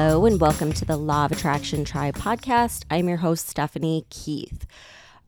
[0.00, 2.84] Hello, and welcome to the Law of Attraction Tribe podcast.
[2.88, 4.64] I'm your host, Stephanie Keith.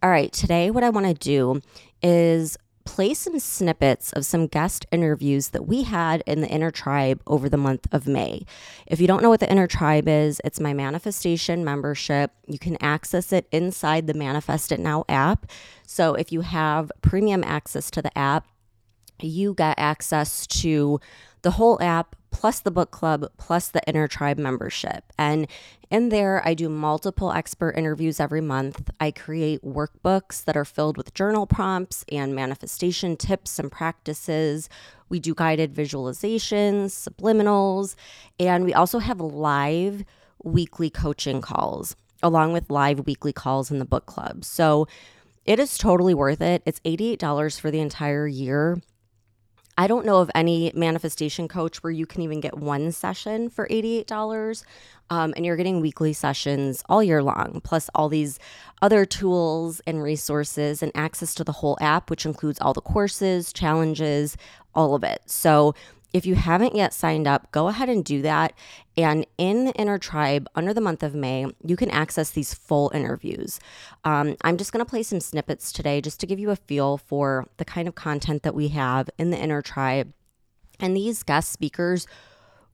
[0.01, 1.61] All right, today, what I want to do
[2.05, 7.21] is play some snippets of some guest interviews that we had in the Inner Tribe
[7.27, 8.45] over the month of May.
[8.87, 12.31] If you don't know what the Inner Tribe is, it's my manifestation membership.
[12.47, 15.51] You can access it inside the Manifest It Now app.
[15.85, 18.47] So if you have premium access to the app,
[19.21, 21.01] you get access to
[21.43, 25.47] the whole app plus the book club plus the inner tribe membership and
[25.91, 30.97] in there i do multiple expert interviews every month i create workbooks that are filled
[30.97, 34.69] with journal prompts and manifestation tips and practices
[35.09, 37.95] we do guided visualizations subliminals
[38.39, 40.05] and we also have live
[40.43, 44.87] weekly coaching calls along with live weekly calls in the book club so
[45.51, 46.63] it is totally worth it.
[46.65, 48.81] It's $88 for the entire year.
[49.81, 53.67] I don't know of any manifestation coach where you can even get one session for
[53.69, 54.63] $88.
[55.09, 58.39] Um, and you're getting weekly sessions all year long, plus all these
[58.83, 63.55] other tools and resources and access to the whole app, which includes all the courses,
[63.55, 64.37] challenges,
[64.75, 65.23] all of it.
[65.25, 65.75] So
[66.13, 68.53] if you haven't yet signed up, go ahead and do that.
[68.97, 72.91] And in the Inner Tribe, under the month of May, you can access these full
[72.95, 73.61] interviews.
[74.05, 76.99] Um, I'm just going to play some snippets today just to give you a feel
[76.99, 80.13] for the kind of content that we have in the Inner Tribe.
[80.81, 82.07] And these guest speakers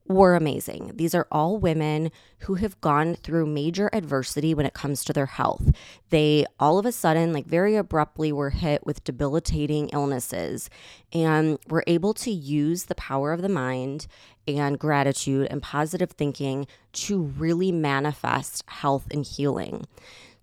[0.07, 0.91] were amazing.
[0.95, 5.25] These are all women who have gone through major adversity when it comes to their
[5.25, 5.71] health.
[6.09, 10.69] They all of a sudden, like very abruptly, were hit with debilitating illnesses
[11.13, 14.07] and were able to use the power of the mind
[14.47, 19.85] and gratitude and positive thinking to really manifest health and healing.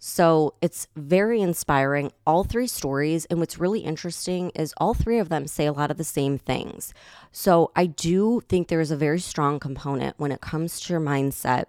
[0.07, 3.25] So it's very inspiring, all three stories.
[3.25, 6.37] And what's really interesting is all three of them say a lot of the same
[6.37, 6.92] things.
[7.33, 11.01] So I do think there is a very strong component when it comes to your
[11.01, 11.64] mindset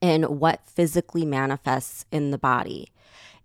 [0.00, 2.92] and what physically manifests in the body.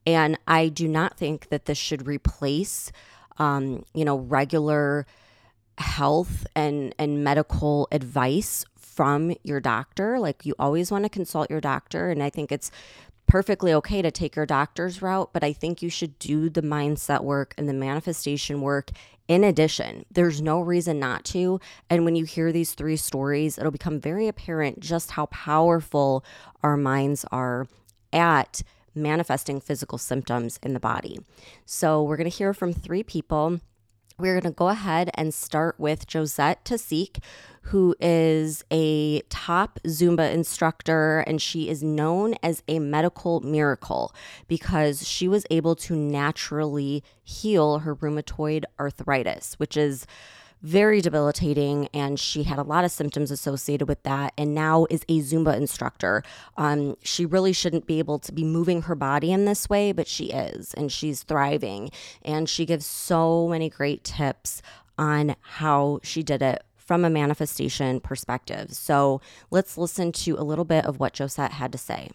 [0.08, 2.94] And I do not think that this should replace,
[3.38, 5.06] um, you know, regular
[5.78, 11.60] health and and medical advice from your doctor like you always want to consult your
[11.60, 12.72] doctor and i think it's
[13.28, 17.24] perfectly okay to take your doctor's route, but I think you should do the mindset
[17.24, 18.92] work and the manifestation work
[19.28, 20.06] in addition.
[20.12, 21.60] There's no reason not to.
[21.90, 26.24] And when you hear these three stories, it'll become very apparent just how powerful
[26.64, 27.68] our minds are
[28.14, 28.62] at
[28.94, 31.20] manifesting physical symptoms in the body.
[31.66, 33.60] So, we're going to hear from three people
[34.18, 37.18] we're going to go ahead and start with Josette Tasik,
[37.64, 44.14] who is a top Zumba instructor, and she is known as a medical miracle
[44.48, 50.06] because she was able to naturally heal her rheumatoid arthritis, which is
[50.62, 55.04] very debilitating and she had a lot of symptoms associated with that and now is
[55.10, 56.24] a zumba instructor.
[56.58, 60.08] Um, she really shouldn't be able to be moving her body in this way but
[60.08, 61.92] she is and she's thriving.
[62.24, 64.62] And she gives so many great tips
[64.98, 68.72] on how she did it from a manifestation perspective.
[68.72, 69.20] So
[69.52, 72.10] let's listen to a little bit of what josette had to say.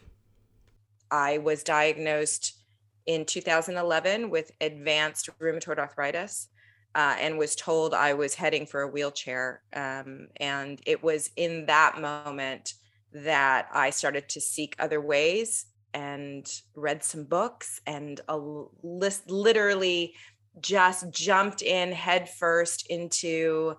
[1.10, 2.56] I was diagnosed
[3.06, 6.48] in 2011 with advanced rheumatoid arthritis
[6.94, 9.62] uh, and was told I was heading for a wheelchair.
[9.72, 12.74] Um, and it was in that moment
[13.12, 18.38] that I started to seek other ways and read some books and a
[18.82, 20.14] list literally
[20.60, 23.76] just jumped in headfirst into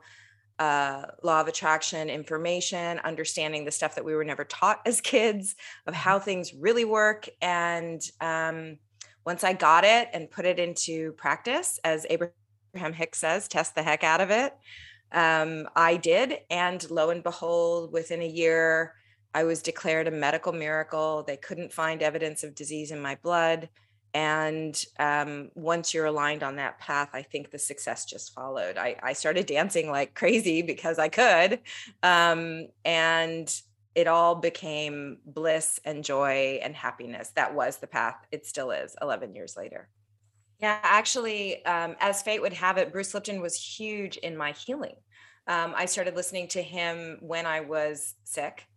[0.60, 5.56] uh, law of attraction information, understanding the stuff that we were never taught as kids
[5.88, 6.26] of how mm-hmm.
[6.26, 7.28] things really work.
[7.42, 8.78] And um,
[9.26, 12.34] once I got it and put it into practice, as Abraham
[12.74, 14.56] Abraham Hicks says, test the heck out of it.
[15.12, 16.40] Um, I did.
[16.50, 18.94] And lo and behold, within a year,
[19.34, 21.24] I was declared a medical miracle.
[21.24, 23.70] They couldn't find evidence of disease in my blood.
[24.14, 28.78] And um, once you're aligned on that path, I think the success just followed.
[28.78, 31.60] I, I started dancing like crazy because I could.
[32.04, 33.54] Um, and
[33.96, 37.32] it all became bliss and joy and happiness.
[37.36, 38.16] That was the path.
[38.32, 39.90] It still is 11 years later.
[40.62, 44.96] Yeah, actually, um, as fate would have it, Bruce Lipton was huge in my healing.
[45.48, 48.68] Um, I started listening to him when I was sick.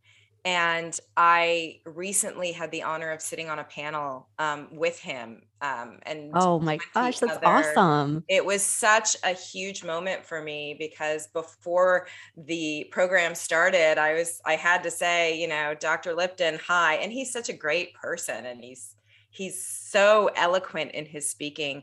[0.46, 5.42] And I recently had the honor of sitting on a panel um, with him.
[5.62, 7.46] Um, and oh my gosh, that's other.
[7.46, 8.24] awesome.
[8.28, 14.42] It was such a huge moment for me because before the program started, I was,
[14.44, 16.14] I had to say, you know, Dr.
[16.14, 16.96] Lipton, hi.
[16.96, 18.96] And he's such a great person and he's,
[19.34, 21.82] he's so eloquent in his speaking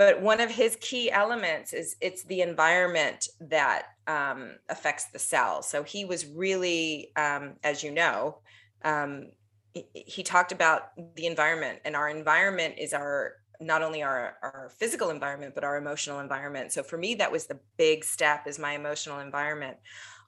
[0.00, 5.62] but one of his key elements is it's the environment that um, affects the cell.
[5.62, 8.38] So he was really um, as you know
[8.82, 9.26] um,
[9.74, 15.10] he, talked about the environment and our environment is our not only our, our physical
[15.10, 16.72] environment but our emotional environment.
[16.72, 19.76] So for me that was the big step is my emotional environment.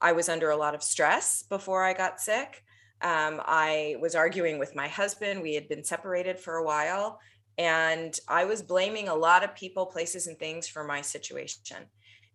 [0.02, 2.62] I was under a lot of stress before i got sick
[3.02, 5.42] um, I was arguing with my husband.
[5.42, 7.18] We had been separated for a while,
[7.58, 11.78] and I was blaming a lot of people, places, and things for my situation.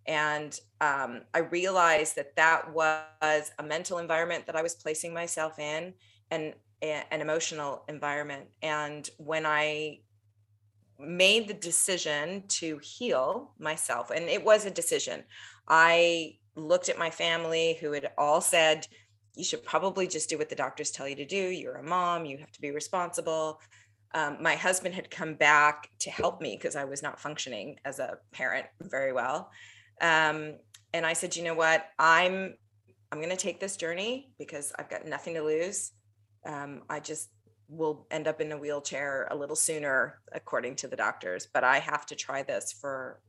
[0.06, 5.60] And um, I realized that that was a mental environment that I was placing myself
[5.60, 5.94] in,
[6.32, 8.46] and an emotional environment.
[8.62, 10.02] And when I
[11.00, 15.24] made the decision to heal myself, and it was a decision,
[15.68, 18.88] I looked at my family who had all said,
[19.38, 21.38] you should probably just do what the doctors tell you to do.
[21.38, 23.62] You're a mom, you have to be responsible.
[24.14, 28.00] Um, my husband had come back to help me because I was not functioning as
[28.00, 29.52] a parent very well.
[30.02, 30.56] Um,
[30.94, 32.56] and I said, you know what, I'm
[33.12, 35.94] I'm going to take this journey because I've got nothing to lose.
[36.46, 37.30] Um, I just
[37.70, 41.80] will end up in a wheelchair a little sooner, according to the doctors, but I
[41.80, 43.22] have to try this for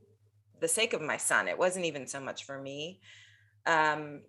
[0.61, 1.47] the sake of my son.
[1.47, 3.01] It wasn't even so much for me.
[3.67, 4.23] Um,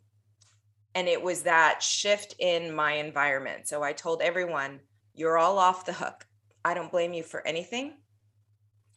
[0.95, 3.67] and it was that shift in my environment.
[3.67, 4.79] So I told everyone,
[5.13, 6.25] you're all off the hook.
[6.65, 7.93] I don't blame you for anything.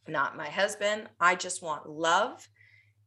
[0.07, 1.09] Not my husband.
[1.19, 2.47] I just want love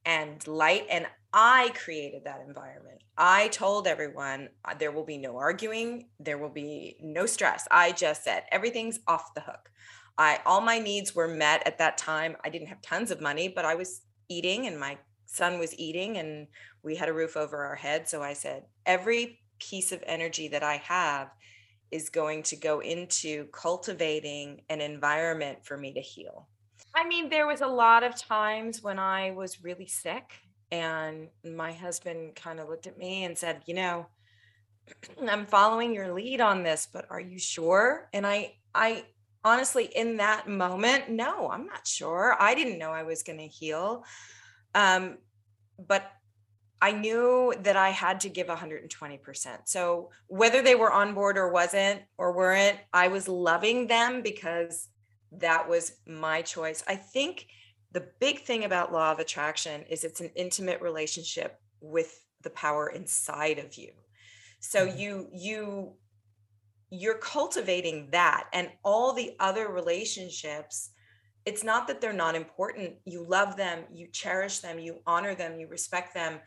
[0.04, 0.86] and light.
[0.90, 3.02] And I created that environment.
[3.18, 7.66] I told everyone uh, there will be no arguing, there will be no stress.
[7.70, 9.70] I just said everything's off the hook.
[10.18, 12.36] I all my needs were met at that time.
[12.44, 14.96] I didn't have tons of money, but I was eating and my
[15.26, 16.46] son was eating and
[16.82, 18.08] we had a roof over our head.
[18.08, 21.30] So I said, every piece of energy that I have
[21.90, 26.48] is going to go into cultivating an environment for me to heal.
[26.94, 30.32] I mean, there was a lot of times when I was really sick
[30.70, 34.06] and my husband kind of looked at me and said, "You know,
[35.28, 39.04] I'm following your lead on this, but are you sure?" And I I
[39.44, 42.36] honestly in that moment, no, I'm not sure.
[42.40, 44.04] I didn't know I was going to heal.
[44.76, 45.18] Um,
[45.78, 46.12] but
[46.82, 49.58] I knew that I had to give 120%.
[49.64, 54.88] So whether they were on board or wasn't or weren't, I was loving them because
[55.32, 56.84] that was my choice.
[56.86, 57.46] I think
[57.92, 62.88] the big thing about law of attraction is it's an intimate relationship with the power
[62.88, 63.92] inside of you.
[64.60, 64.98] So mm-hmm.
[64.98, 65.92] you you
[66.90, 70.90] you're cultivating that and all the other relationships
[71.46, 72.96] it's not that they're not important.
[73.04, 76.40] You love them, you cherish them, you honor them, you respect them.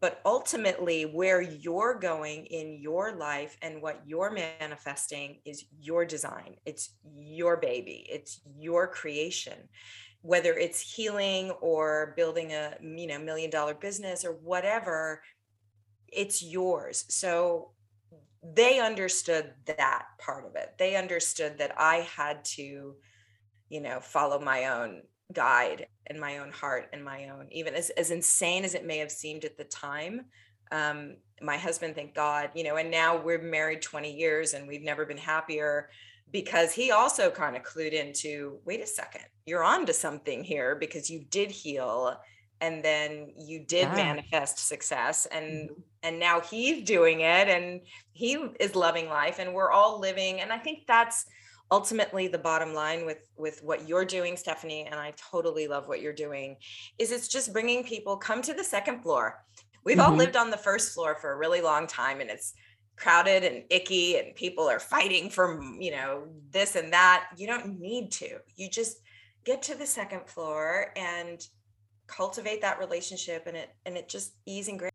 [0.00, 6.56] But ultimately, where you're going in your life and what you're manifesting is your design.
[6.64, 9.68] It's your baby, it's your creation.
[10.20, 15.22] Whether it's healing or building a you know million dollar business or whatever,
[16.06, 17.06] it's yours.
[17.08, 17.72] So
[18.42, 20.74] they understood that part of it.
[20.78, 22.96] They understood that I had to
[23.68, 27.90] you know follow my own guide and my own heart and my own even as,
[27.90, 30.22] as insane as it may have seemed at the time
[30.72, 34.82] um, my husband thank god you know and now we're married 20 years and we've
[34.82, 35.90] never been happier
[36.32, 40.74] because he also kind of clued into wait a second you're on to something here
[40.74, 42.18] because you did heal
[42.60, 43.94] and then you did yeah.
[43.94, 45.80] manifest success and mm-hmm.
[46.02, 47.80] and now he's doing it and
[48.12, 51.26] he is loving life and we're all living and i think that's
[51.70, 56.00] ultimately the bottom line with with what you're doing stephanie and i totally love what
[56.00, 56.56] you're doing
[56.98, 59.44] is it's just bringing people come to the second floor.
[59.84, 60.10] We've mm-hmm.
[60.10, 62.54] all lived on the first floor for a really long time and it's
[62.96, 67.28] crowded and icky and people are fighting for you know this and that.
[67.36, 68.38] You don't need to.
[68.56, 68.98] You just
[69.44, 71.40] get to the second floor and
[72.06, 74.92] cultivate that relationship and it and it just ease and grace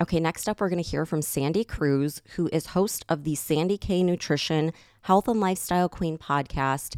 [0.00, 3.34] Okay, next up, we're going to hear from Sandy Cruz, who is host of the
[3.34, 6.94] Sandy K Nutrition Health and Lifestyle Queen podcast.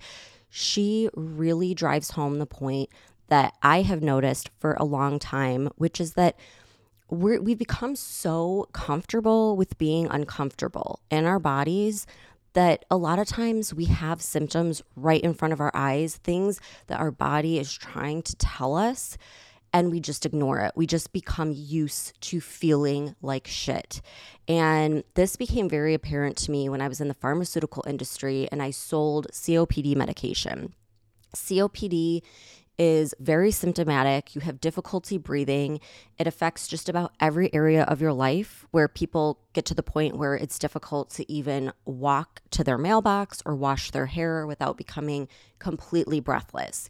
[0.50, 2.90] She really drives home the point
[3.28, 6.36] that I have noticed for a long time, which is that
[7.08, 12.06] we're, we've become so comfortable with being uncomfortable in our bodies
[12.52, 16.60] that a lot of times we have symptoms right in front of our eyes, things
[16.88, 19.16] that our body is trying to tell us
[19.72, 20.72] and we just ignore it.
[20.74, 24.00] We just become used to feeling like shit.
[24.48, 28.62] And this became very apparent to me when I was in the pharmaceutical industry and
[28.62, 30.74] I sold COPD medication.
[31.34, 32.22] COPD
[32.80, 34.34] is very symptomatic.
[34.34, 35.80] You have difficulty breathing.
[36.18, 40.16] It affects just about every area of your life where people get to the point
[40.16, 45.28] where it's difficult to even walk to their mailbox or wash their hair without becoming
[45.58, 46.88] completely breathless.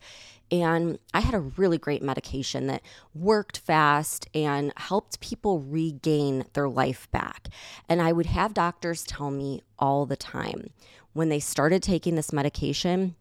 [0.50, 2.82] And I had a really great medication that
[3.14, 7.48] worked fast and helped people regain their life back.
[7.88, 10.70] And I would have doctors tell me all the time
[11.12, 13.16] when they started taking this medication,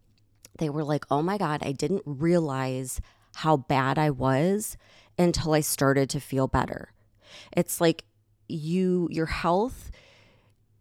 [0.58, 3.00] they were like, oh my God, I didn't realize
[3.36, 4.76] how bad I was
[5.18, 6.92] until I started to feel better.
[7.56, 8.04] It's like
[8.48, 9.90] you, your health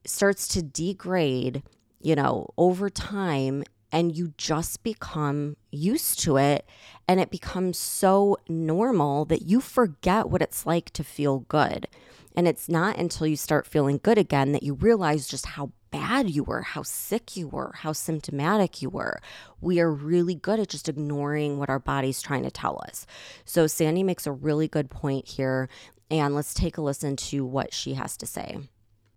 [0.06, 1.64] starts to degrade,
[2.02, 6.66] you know, over time and you just become used to it
[7.08, 11.88] and it becomes so normal that you forget what it's like to feel good.
[12.36, 16.30] And it's not until you start feeling good again that you realize just how bad
[16.30, 19.20] you were, how sick you were, how symptomatic you were.
[19.60, 23.08] We are really good at just ignoring what our body's trying to tell us.
[23.46, 25.68] So, Sandy makes a really good point here.
[26.12, 28.58] And let's take a listen to what she has to say.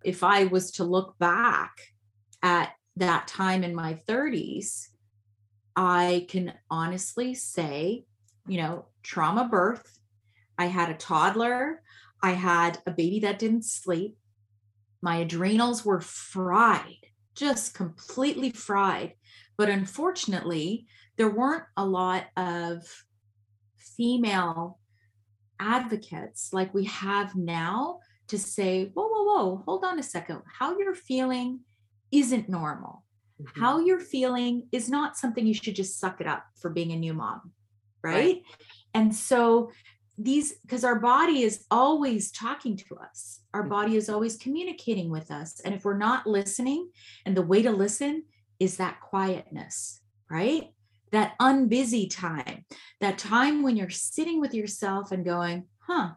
[0.04, 1.92] If I was to look back
[2.42, 4.88] at that time in my 30s,
[5.74, 8.04] I can honestly say,
[8.46, 9.98] you know, trauma birth.
[10.58, 11.82] I had a toddler.
[12.22, 14.16] I had a baby that didn't sleep.
[15.00, 19.14] My adrenals were fried, just completely fried.
[19.56, 22.84] But unfortunately, there weren't a lot of
[23.76, 24.78] female
[25.58, 30.42] advocates like we have now to say, whoa, whoa, whoa, hold on a second.
[30.58, 31.60] How you're feeling
[32.12, 33.04] isn't normal.
[33.40, 33.60] Mm-hmm.
[33.60, 36.96] How you're feeling is not something you should just suck it up for being a
[36.96, 37.52] new mom.
[38.02, 38.14] Right.
[38.14, 38.42] right.
[38.94, 39.70] And so
[40.18, 43.70] these because our body is always talking to us our mm-hmm.
[43.70, 46.90] body is always communicating with us and if we're not listening
[47.24, 48.22] and the way to listen
[48.60, 50.00] is that quietness
[50.30, 50.70] right
[51.12, 52.64] that unbusy time
[53.00, 56.10] that time when you're sitting with yourself and going huh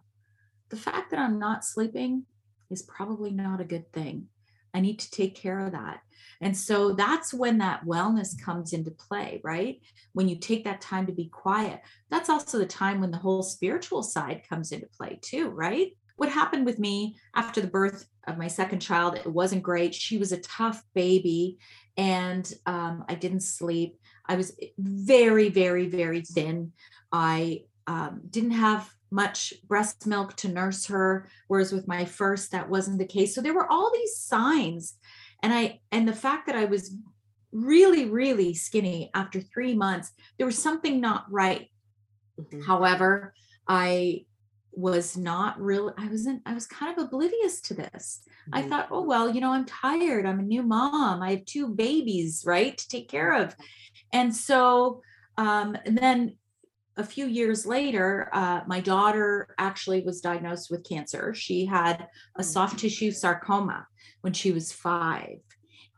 [0.69, 2.25] the fact that i'm not sleeping
[2.69, 4.27] is probably not a good thing
[4.75, 5.99] i need to take care of that
[6.41, 9.81] and so that's when that wellness comes into play, right?
[10.13, 13.43] When you take that time to be quiet, that's also the time when the whole
[13.43, 15.91] spiritual side comes into play, too, right?
[16.17, 19.93] What happened with me after the birth of my second child, it wasn't great.
[19.93, 21.57] She was a tough baby
[21.97, 23.97] and um, I didn't sleep.
[24.25, 26.71] I was very, very, very thin.
[27.11, 32.69] I um, didn't have much breast milk to nurse her, whereas with my first, that
[32.69, 33.33] wasn't the case.
[33.33, 34.97] So there were all these signs
[35.45, 36.95] and i and the fact that i was
[37.51, 41.69] really really skinny after three months there was something not right
[42.39, 42.61] mm-hmm.
[42.61, 43.33] however
[43.67, 44.25] i
[44.71, 48.55] was not real i wasn't i was kind of oblivious to this mm-hmm.
[48.55, 51.69] i thought oh well you know i'm tired i'm a new mom i have two
[51.69, 53.55] babies right to take care of
[54.11, 55.01] and so
[55.37, 56.35] um and then
[56.97, 62.43] a few years later uh, my daughter actually was diagnosed with cancer she had a
[62.43, 63.85] soft tissue sarcoma
[64.25, 65.37] when she was five.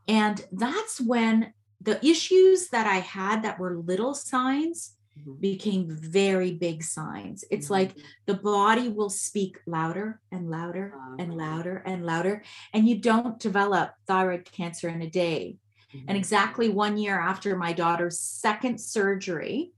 [0.06, 5.39] And that's when the issues that I had that were little signs mm-hmm.
[5.39, 7.46] became very big signs.
[7.50, 7.74] It's mm-hmm.
[7.74, 11.39] like the body will speak louder and louder and uh-huh.
[11.39, 12.44] louder and louder.
[12.74, 15.56] And you don't develop thyroid cancer in a day.
[15.96, 16.10] Mm-hmm.
[16.10, 19.72] And exactly one year after my daughter's second surgery,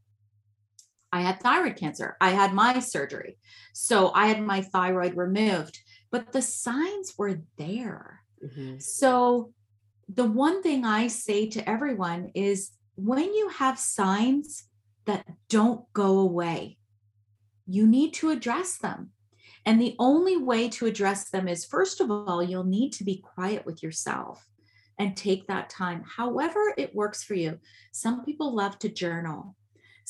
[1.12, 2.18] I had thyroid cancer.
[2.22, 3.38] I had my surgery.
[3.74, 5.80] So I had my thyroid removed,
[6.12, 8.22] but the signs were there.
[8.44, 8.80] Mm-hmm.
[8.80, 9.54] So,
[10.12, 14.64] the one thing I say to everyone is when you have signs
[15.06, 16.78] that don't go away,
[17.68, 19.12] you need to address them.
[19.66, 23.18] And the only way to address them is first of all, you'll need to be
[23.18, 24.48] quiet with yourself
[24.98, 27.58] and take that time, however, it works for you.
[27.94, 29.56] Some people love to journal,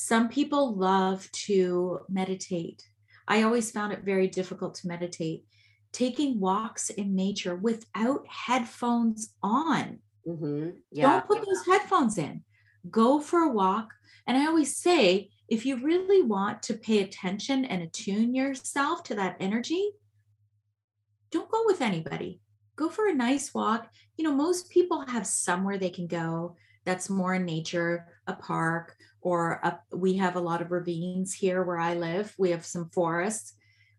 [0.01, 2.87] some people love to meditate.
[3.27, 5.43] I always found it very difficult to meditate
[5.91, 9.99] taking walks in nature without headphones on.
[10.25, 10.69] Mm-hmm.
[10.93, 11.05] Yeah.
[11.05, 12.43] Don't put those headphones in.
[12.89, 13.89] Go for a walk.
[14.25, 19.15] And I always say, if you really want to pay attention and attune yourself to
[19.15, 19.91] that energy,
[21.29, 22.39] don't go with anybody.
[22.77, 23.89] Go for a nice walk.
[24.15, 28.95] You know, most people have somewhere they can go that's more in nature, a park,
[29.21, 32.33] or a, we have a lot of ravines here where I live.
[32.37, 33.53] We have some forests.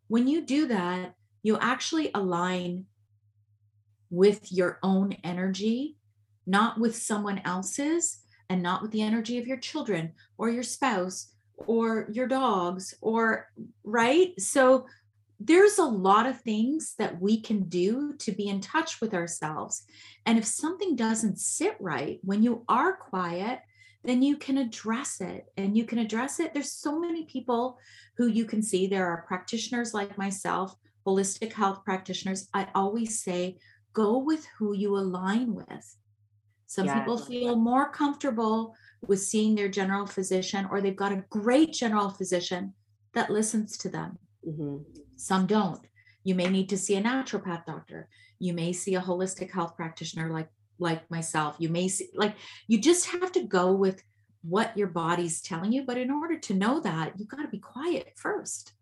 [0.08, 2.86] When you do that, you actually align
[4.10, 5.96] with your own energy,
[6.46, 11.32] not with someone else's, and not with the energy of your children or your spouse
[11.56, 13.46] or your dogs or
[13.84, 14.38] right.
[14.40, 14.86] So
[15.38, 19.84] there's a lot of things that we can do to be in touch with ourselves.
[20.26, 23.60] And if something doesn't sit right when you are quiet,
[24.04, 26.54] then you can address it and you can address it.
[26.54, 27.78] There's so many people
[28.16, 28.86] who you can see.
[28.86, 30.74] There are practitioners like myself,
[31.06, 32.48] holistic health practitioners.
[32.54, 33.58] I always say,
[33.92, 35.96] go with who you align with.
[36.66, 36.98] Some yes.
[36.98, 38.74] people feel more comfortable
[39.06, 42.74] with seeing their general physician, or they've got a great general physician
[43.14, 44.18] that listens to them.
[44.46, 44.76] Mm-hmm.
[45.16, 45.80] Some don't.
[46.22, 48.08] You may need to see a naturopath doctor.
[48.38, 50.48] You may see a holistic health practitioner like
[50.80, 51.56] like myself.
[51.58, 52.34] You may see like
[52.66, 54.02] you just have to go with
[54.42, 55.84] what your body's telling you.
[55.84, 58.72] But in order to know that, you've got to be quiet first.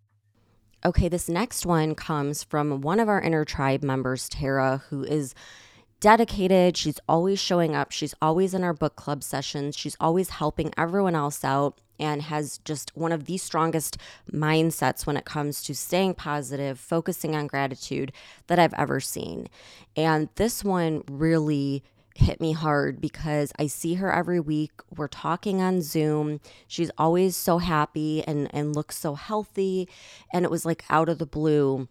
[0.84, 5.34] Okay, this next one comes from one of our inner tribe members, Tara, who is
[5.98, 6.76] dedicated.
[6.76, 7.90] She's always showing up.
[7.90, 9.76] She's always in our book club sessions.
[9.76, 13.98] She's always helping everyone else out and has just one of the strongest
[14.30, 18.12] mindsets when it comes to staying positive, focusing on gratitude
[18.46, 19.48] that I've ever seen.
[19.96, 21.82] And this one really
[22.14, 24.72] hit me hard because I see her every week.
[24.94, 26.40] We're talking on Zoom.
[26.66, 29.88] She's always so happy and, and looks so healthy.
[30.32, 31.88] And it was like out of the blue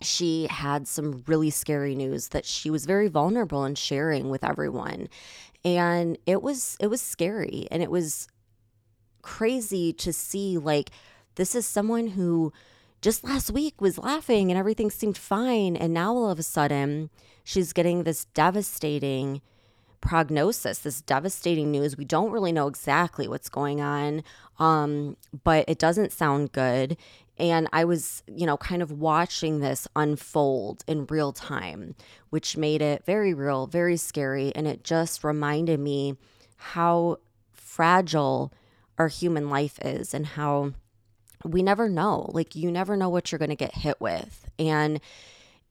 [0.00, 5.08] she had some really scary news that she was very vulnerable in sharing with everyone
[5.64, 8.28] and it was it was scary and it was
[9.22, 10.90] crazy to see like
[11.36, 12.52] this is someone who
[13.00, 15.76] just last week was laughing and everything seemed fine.
[15.76, 17.10] And now all of a sudden
[17.42, 19.40] she's getting this devastating
[20.00, 21.96] prognosis this devastating news.
[21.96, 24.24] We don't really know exactly what's going on
[24.58, 26.96] um, but it doesn't sound good.
[27.38, 31.96] And I was, you know, kind of watching this unfold in real time,
[32.30, 34.52] which made it very real, very scary.
[34.54, 36.16] And it just reminded me
[36.56, 37.16] how
[37.52, 38.52] fragile
[38.98, 40.72] our human life is and how
[41.44, 42.30] we never know.
[42.32, 44.48] Like, you never know what you're going to get hit with.
[44.58, 45.00] And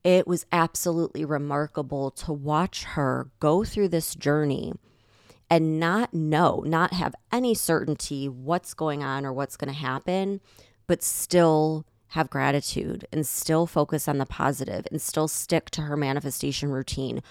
[0.03, 4.73] it was absolutely remarkable to watch her go through this journey
[5.49, 10.41] and not know, not have any certainty what's going on or what's going to happen,
[10.87, 15.95] but still have gratitude and still focus on the positive and still stick to her
[15.95, 17.21] manifestation routine,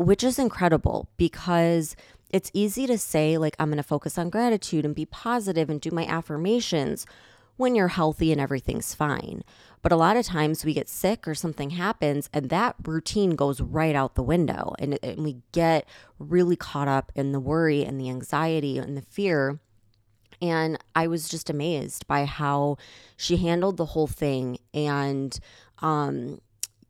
[0.00, 1.96] which is incredible because
[2.30, 5.80] it's easy to say, like, I'm going to focus on gratitude and be positive and
[5.80, 7.06] do my affirmations
[7.56, 9.42] when you're healthy and everything's fine.
[9.82, 13.60] But a lot of times we get sick or something happens and that routine goes
[13.60, 15.86] right out the window and, and we get
[16.18, 19.58] really caught up in the worry and the anxiety and the fear
[20.42, 22.78] and I was just amazed by how
[23.16, 24.58] she handled the whole thing.
[24.72, 25.38] And
[25.80, 26.40] um,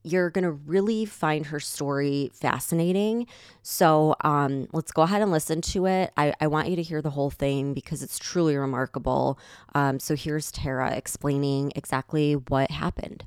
[0.02, 3.26] you're going to really find her story fascinating.
[3.62, 6.12] So um, let's go ahead and listen to it.
[6.16, 9.38] I, I, want you to hear the whole thing because it's truly remarkable.
[9.74, 13.24] Um, so here's Tara explaining exactly what happened.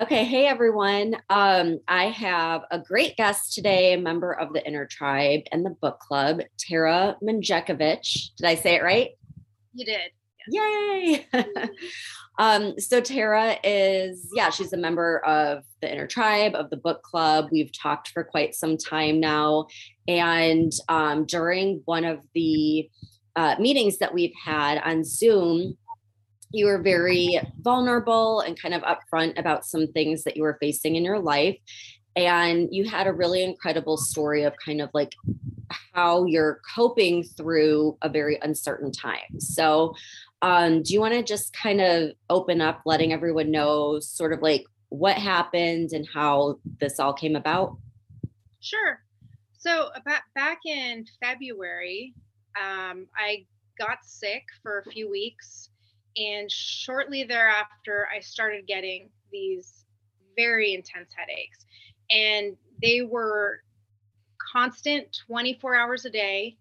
[0.00, 1.16] Okay, hey everyone.
[1.28, 5.76] Um, I have a great guest today, a member of the Inner Tribe and the
[5.82, 8.34] book club, Tara Manjekovich.
[8.36, 9.10] Did I say it right?
[9.74, 10.10] You did.
[10.48, 11.26] Yay!
[12.40, 17.02] um, so Tara is, yeah, she's a member of the Inner Tribe of the book
[17.02, 17.50] club.
[17.52, 19.66] We've talked for quite some time now,
[20.08, 22.88] and um, during one of the
[23.36, 25.76] uh, meetings that we've had on Zoom,
[26.50, 30.96] you were very vulnerable and kind of upfront about some things that you were facing
[30.96, 31.58] in your life.
[32.16, 35.12] And you had a really incredible story of kind of like
[35.94, 39.38] how you're coping through a very uncertain time.
[39.38, 39.94] So,
[40.42, 44.42] um, do you want to just kind of open up, letting everyone know sort of
[44.42, 47.76] like what happened and how this all came about?
[48.60, 49.00] Sure.
[49.58, 52.14] So, about back in February,
[52.58, 53.46] um, I
[53.78, 55.70] got sick for a few weeks
[56.16, 59.84] and shortly thereafter, I started getting these
[60.36, 61.64] very intense headaches.
[62.10, 63.60] And they were
[64.52, 66.56] constant 24 hours a day.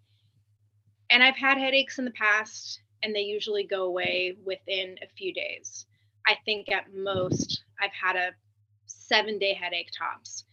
[1.10, 5.34] And I've had headaches in the past, and they usually go away within a few
[5.34, 5.86] days.
[6.28, 8.32] I think at most, I've had a
[8.86, 10.44] seven day headache tops.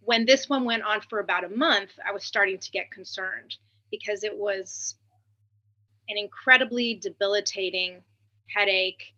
[0.00, 3.56] When this one went on for about a month, I was starting to get concerned
[3.90, 4.96] because it was
[6.08, 8.02] an incredibly debilitating
[8.54, 9.14] headache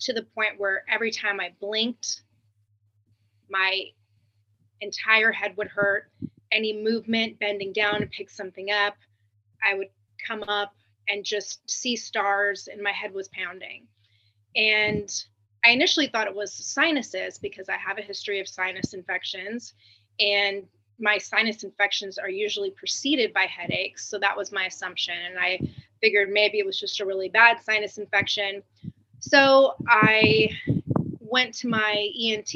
[0.00, 2.22] to the point where every time I blinked,
[3.48, 3.84] my
[4.80, 6.10] entire head would hurt.
[6.52, 8.96] Any movement, bending down to pick something up,
[9.62, 9.88] I would
[10.26, 10.74] come up
[11.08, 13.86] and just see stars, and my head was pounding.
[14.56, 15.10] And
[15.64, 19.74] I initially thought it was sinuses because I have a history of sinus infections.
[20.18, 20.64] And
[20.98, 24.08] my sinus infections are usually preceded by headaches.
[24.08, 25.14] So that was my assumption.
[25.28, 25.60] And I
[26.00, 28.62] figured maybe it was just a really bad sinus infection.
[29.18, 30.50] So I
[31.20, 32.54] went to my ENT.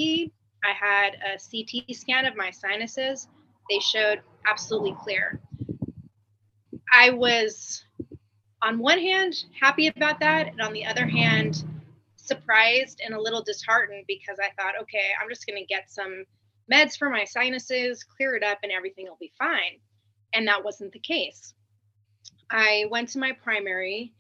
[0.64, 3.28] I had a CT scan of my sinuses.
[3.70, 5.40] They showed absolutely clear.
[6.94, 7.84] I was,
[8.62, 10.46] on one hand, happy about that.
[10.46, 11.64] And on the other hand,
[12.16, 16.24] surprised and a little disheartened because I thought, okay, I'm just going to get some
[16.72, 19.80] meds for my sinuses, clear it up, and everything will be fine.
[20.32, 21.52] And that wasn't the case.
[22.50, 24.12] I went to my primary,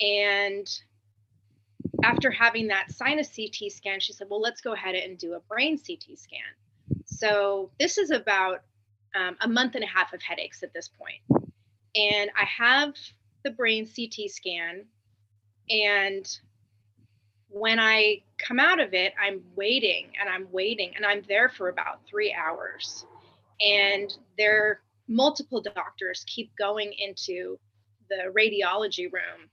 [0.00, 0.66] and
[2.02, 5.40] after having that sinus CT scan, she said, Well, let's go ahead and do a
[5.40, 6.40] brain CT scan.
[7.04, 8.62] So this is about
[9.14, 11.41] um, a month and a half of headaches at this point.
[11.94, 12.94] And I have
[13.44, 14.84] the brain CT scan,
[15.68, 16.26] and
[17.48, 21.68] when I come out of it, I'm waiting and I'm waiting and I'm there for
[21.68, 23.04] about three hours.
[23.60, 27.58] And there multiple doctors keep going into
[28.08, 29.48] the radiology room.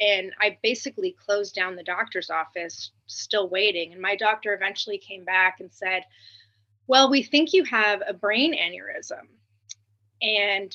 [0.00, 3.92] And I basically closed down the doctor's office, still waiting.
[3.92, 6.04] And my doctor eventually came back and said,
[6.86, 9.26] Well, we think you have a brain aneurysm.
[10.22, 10.72] And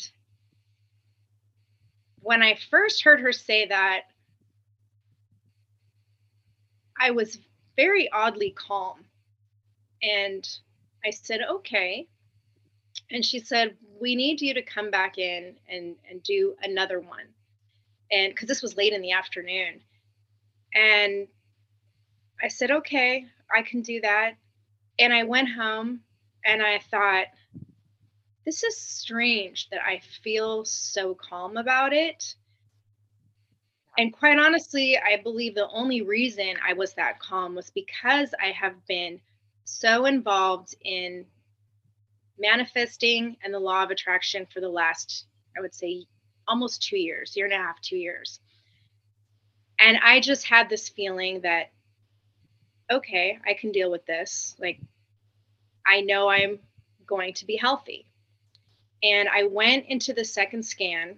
[2.23, 4.03] when I first heard her say that,
[6.99, 7.37] I was
[7.75, 9.03] very oddly calm.
[10.01, 10.47] And
[11.05, 12.07] I said, okay.
[13.11, 17.27] And she said, we need you to come back in and, and do another one.
[18.11, 19.81] And because this was late in the afternoon.
[20.73, 21.27] And
[22.41, 24.35] I said, okay, I can do that.
[24.97, 26.01] And I went home
[26.45, 27.25] and I thought,
[28.45, 32.35] this is strange that I feel so calm about it
[33.97, 38.51] and quite honestly, I believe the only reason I was that calm was because I
[38.51, 39.19] have been
[39.65, 41.25] so involved in
[42.39, 46.05] manifesting and the law of attraction for the last, I would say,
[46.47, 48.39] almost two years, year and a half, two years.
[49.79, 51.71] And I just had this feeling that,
[52.91, 54.55] okay, I can deal with this.
[54.59, 54.79] Like,
[55.85, 56.59] I know I'm
[57.05, 58.07] going to be healthy.
[59.03, 61.17] And I went into the second scan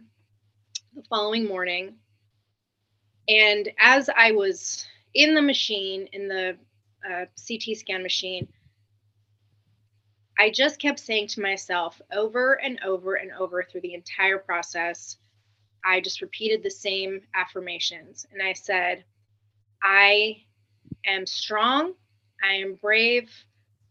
[0.96, 1.96] the following morning
[3.28, 6.58] and as I was in the machine, in the
[7.10, 8.48] uh, CT scan machine,
[10.38, 15.18] I just kept saying to myself over and over and over through the entire process,
[15.84, 18.26] I just repeated the same affirmations.
[18.32, 19.06] And I said,
[19.82, 20.44] I
[21.06, 21.94] am strong,
[22.44, 23.32] I am brave,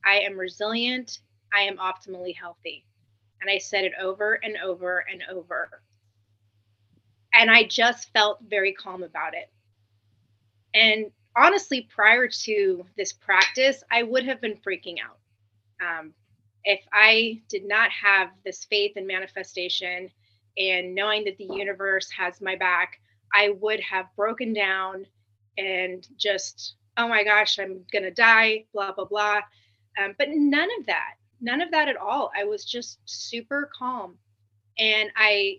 [0.04, 1.18] I am resilient,
[1.52, 2.84] I am optimally healthy.
[3.44, 5.82] And I said it over and over and over
[7.34, 9.50] and I just felt very calm about it.
[10.72, 15.18] And honestly, prior to this practice, I would have been freaking out.
[15.84, 16.14] Um,
[16.62, 20.10] if I did not have this faith and manifestation
[20.56, 23.00] and knowing that the universe has my back,
[23.34, 25.04] I would have broken down
[25.58, 29.40] and just, oh my gosh, I'm going to die, blah, blah, blah.
[30.00, 32.32] Um, but none of that, none of that at all.
[32.36, 34.16] I was just super calm.
[34.78, 35.58] And I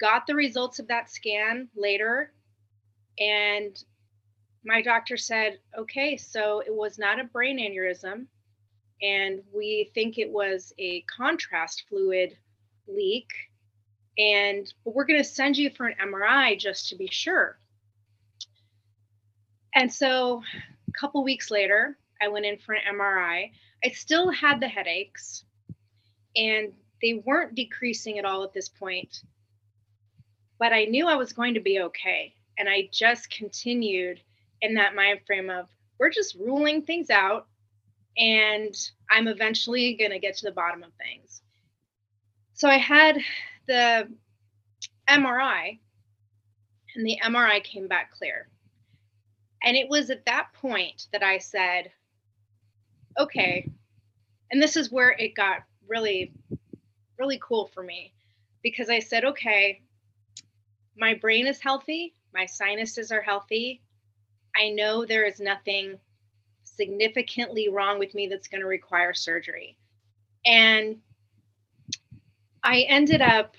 [0.00, 2.32] got the results of that scan later.
[3.18, 3.76] And
[4.64, 8.26] my doctor said okay so it was not a brain aneurysm.
[9.00, 12.36] And we think it was a contrast fluid
[12.88, 13.28] leak.
[14.16, 17.58] And we're going to send you for an mri just to be sure.
[19.74, 20.42] And so
[20.88, 23.50] a couple weeks later i went in for an mri
[23.84, 25.44] i still had the headaches
[26.36, 29.22] and they weren't decreasing at all at this point
[30.58, 32.34] but I knew I was going to be okay.
[32.58, 34.20] And I just continued
[34.60, 37.46] in that mind frame of we're just ruling things out
[38.16, 38.74] and
[39.10, 41.42] I'm eventually going to get to the bottom of things.
[42.54, 43.18] So I had
[43.68, 44.08] the
[45.08, 45.78] MRI
[46.96, 48.48] and the MRI came back clear.
[49.62, 51.90] And it was at that point that I said,
[53.18, 53.70] okay,
[54.50, 56.32] and this is where it got really,
[57.18, 58.12] really cool for me
[58.62, 59.82] because I said, okay,
[60.96, 63.82] my brain is healthy, my sinuses are healthy.
[64.56, 65.98] I know there is nothing
[66.64, 69.76] significantly wrong with me that's going to require surgery.
[70.44, 70.98] And
[72.62, 73.56] I ended up,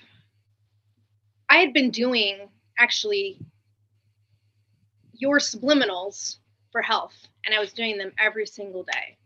[1.48, 3.40] I had been doing actually
[5.12, 6.38] your subliminals
[6.72, 9.16] for health, and I was doing them every single day.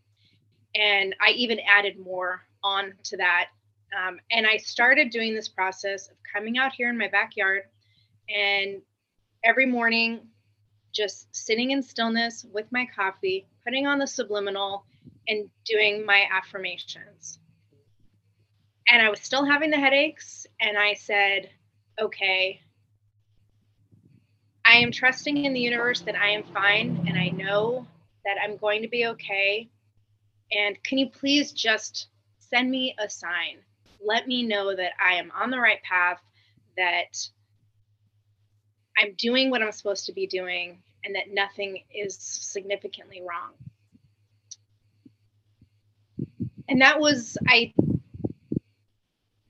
[0.75, 3.49] And I even added more on to that.
[3.97, 7.63] Um, and I started doing this process of coming out here in my backyard
[8.29, 8.83] and
[9.45, 10.29] every morning
[10.93, 14.85] just sitting in stillness with my coffee, putting on the subliminal,
[15.29, 17.39] and doing my affirmations.
[18.89, 21.51] And I was still having the headaches, and I said,
[22.01, 22.61] okay,
[24.65, 27.87] I am trusting in the universe that I am fine, and I know
[28.25, 29.69] that I'm going to be okay.
[30.55, 33.59] And can you please just send me a sign?
[34.05, 36.21] Let me know that I am on the right path
[36.77, 37.29] that
[38.97, 43.53] I'm doing what I'm supposed to be doing and that nothing is significantly wrong.
[46.69, 47.75] And that was, I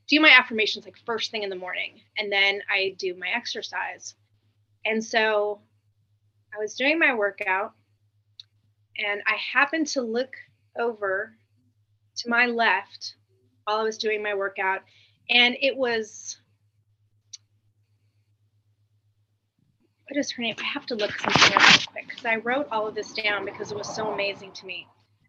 [0.08, 4.14] do my affirmations like first thing in the morning, and then I do my exercise.
[4.84, 5.60] And so
[6.54, 7.72] I was doing my workout,
[8.98, 10.34] and I happened to look
[10.78, 11.34] over
[12.16, 13.14] to my left
[13.64, 14.82] while I was doing my workout,
[15.30, 16.36] and it was
[20.08, 20.54] what is her name?
[20.60, 23.44] I have to look something up real quick because I wrote all of this down
[23.46, 24.86] because it was so amazing to me.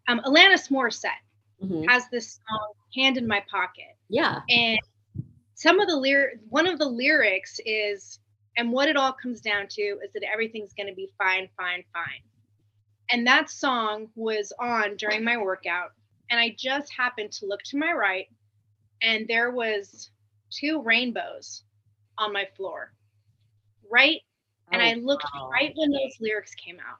[0.08, 1.22] Um, Alanis Morissette
[1.64, 1.88] Mhm.
[1.90, 4.42] has this song "Hand in My Pocket," Yeah.
[4.50, 4.80] and
[5.56, 8.20] some of the lyric, one of the lyrics is,
[8.58, 11.84] and what it all comes down to is that everything's going to be fine, fine,
[11.94, 12.22] fine.
[13.12, 15.92] And that song was on during my workout,
[16.30, 18.28] and I just happened to look to my right,
[19.02, 20.12] and there was
[20.52, 21.64] two rainbows
[22.18, 22.94] on my floor,
[23.90, 24.22] right
[24.72, 25.50] and oh, I Oh, looked wow.
[25.52, 27.00] right when those lyrics came out.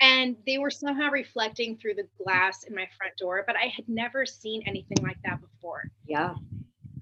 [0.00, 3.88] And they were somehow reflecting through the glass in my front door, but I had
[3.88, 5.90] never seen anything like that before.
[6.06, 6.34] Yeah.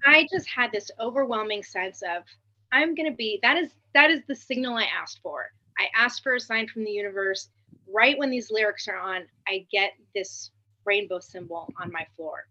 [0.05, 2.23] I just had this overwhelming sense of
[2.71, 5.51] I'm going to be that is that is the signal I asked for.
[5.77, 7.49] I asked for a sign from the universe.
[7.93, 10.51] Right when these lyrics are on, I get this
[10.85, 12.45] rainbow symbol on my floor.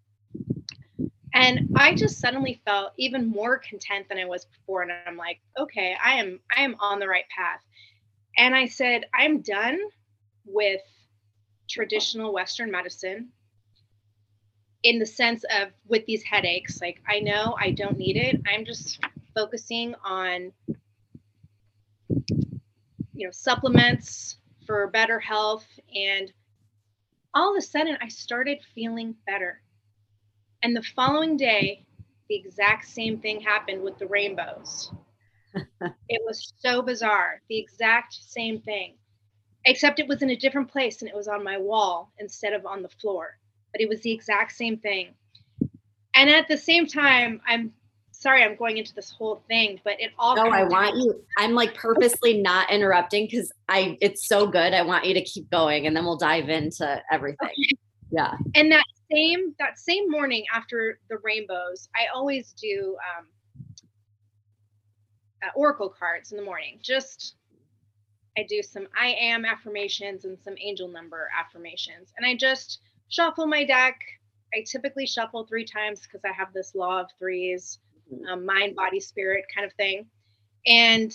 [1.34, 5.40] And I just suddenly felt even more content than I was before and I'm like,
[5.58, 7.60] okay, I am I am on the right path.
[8.38, 9.78] And I said, I'm done
[10.46, 10.80] with
[11.68, 13.30] traditional western medicine
[14.82, 18.64] in the sense of with these headaches like i know i don't need it i'm
[18.64, 19.00] just
[19.34, 20.52] focusing on
[23.14, 26.32] you know supplements for better health and
[27.34, 29.60] all of a sudden i started feeling better
[30.62, 31.84] and the following day
[32.28, 34.92] the exact same thing happened with the rainbows
[35.54, 38.94] it was so bizarre the exact same thing
[39.66, 42.66] except it was in a different place and it was on my wall instead of
[42.66, 43.38] on the floor
[43.74, 45.08] but it was the exact same thing.
[46.14, 47.72] And at the same time, I'm
[48.24, 51.22] sorry I'm going into this whole thing, but it all No, I want you.
[51.36, 54.72] I'm like purposely not interrupting because I it's so good.
[54.72, 57.50] I want you to keep going and then we'll dive into everything.
[58.10, 58.34] Yeah.
[58.54, 63.26] and that same that same morning after the rainbows, I always do um,
[65.42, 66.78] uh, oracle cards in the morning.
[66.82, 67.34] Just
[68.38, 73.46] I do some I am affirmations and some angel number affirmations, and I just shuffle
[73.46, 74.00] my deck.
[74.54, 77.80] I typically shuffle three times because I have this law of threes,
[78.28, 80.06] um, mind, body, spirit kind of thing.
[80.66, 81.12] And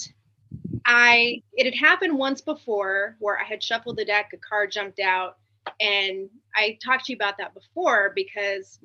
[0.85, 4.99] I, it had happened once before where I had shuffled the deck, a card jumped
[4.99, 5.37] out,
[5.79, 8.79] and I talked to you about that before because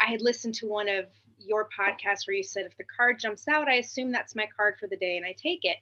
[0.00, 1.06] I had listened to one of
[1.38, 4.74] your podcasts where you said if the card jumps out, I assume that's my card
[4.78, 5.76] for the day and I take it.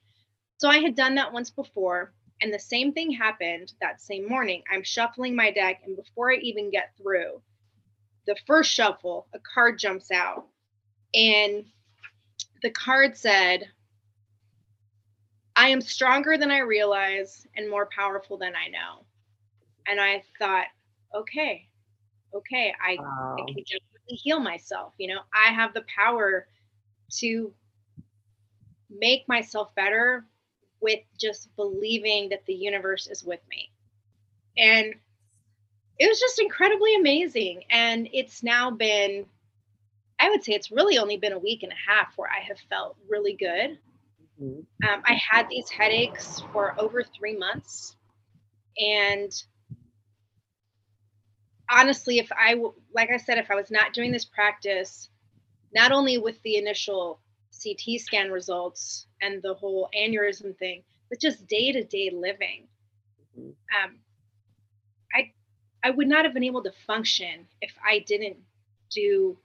[0.58, 4.62] So I had done that once before, and the same thing happened that same morning.
[4.72, 7.42] I'm shuffling my deck, and before I even get through
[8.26, 10.46] the first shuffle, a card jumps out,
[11.14, 11.64] and
[12.62, 13.68] the card said,
[15.57, 19.05] I am stronger than I realize and more powerful than I know.
[19.87, 20.66] And I thought,
[21.14, 21.66] okay,
[22.35, 24.92] okay, I, I can definitely heal myself.
[24.99, 26.47] You know, I have the power
[27.18, 27.53] to
[28.90, 30.25] make myself better
[30.81, 33.71] with just believing that the universe is with me.
[34.57, 34.94] And
[35.99, 37.64] it was just incredibly amazing.
[37.71, 39.27] And it's now been,
[40.20, 42.59] I would say it's really only been a week and a half where I have
[42.68, 43.78] felt really good.
[44.40, 44.66] Mhm.
[44.88, 47.96] Um, I had these headaches for over three months.
[48.78, 49.33] And
[51.70, 52.54] honestly, if I,
[52.94, 55.11] like I said, if I was not doing this practice,
[55.74, 57.20] not only with the initial
[57.52, 62.68] CT scan results and the whole aneurysm thing, but just day to day living,
[63.37, 63.54] Mhm.
[63.85, 63.98] um,
[65.14, 65.33] I,
[65.83, 68.38] I would not have been able to function if I didn't
[68.90, 69.38] do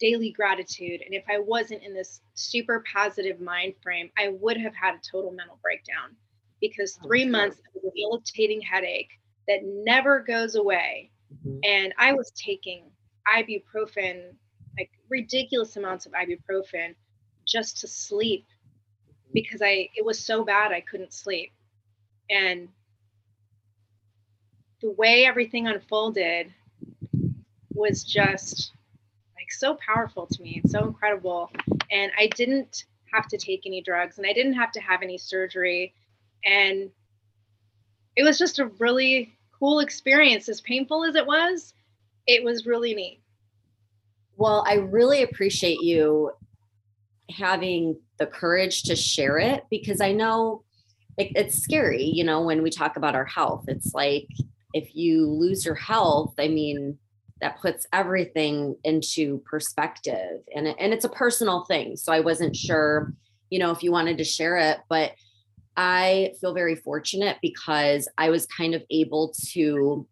[0.00, 4.74] daily gratitude and if I wasn't in this super positive mind frame, I would have
[4.74, 6.16] had a total mental breakdown
[6.60, 9.10] because Oh, three months of a debilitating headache
[9.48, 11.10] that never goes away.
[11.32, 11.64] Mhm.
[11.64, 12.90] And I was taking
[13.28, 14.34] ibuprofen,
[14.78, 16.94] like ridiculous amounts of ibuprofen
[17.46, 18.46] just to sleep
[19.34, 21.52] because I it was so bad I couldn't sleep.
[22.30, 22.68] And
[24.80, 26.52] the way everything unfolded
[27.74, 28.72] was just
[29.48, 31.50] like so powerful to me and so incredible.
[31.90, 35.16] And I didn't have to take any drugs and I didn't have to have any
[35.16, 35.94] surgery.
[36.44, 36.90] And
[38.16, 40.48] it was just a really cool experience.
[40.48, 41.72] As painful as it was,
[42.26, 43.22] it was really neat.
[44.36, 46.32] Well, I really appreciate you
[47.30, 50.62] having the courage to share it because I know
[51.16, 53.64] it, it's scary, you know, when we talk about our health.
[53.66, 54.28] It's like
[54.74, 56.98] if you lose your health, I mean,
[57.40, 61.96] that puts everything into perspective and, and it's a personal thing.
[61.96, 63.12] So I wasn't sure,
[63.50, 65.12] you know, if you wanted to share it, but
[65.76, 70.06] I feel very fortunate because I was kind of able to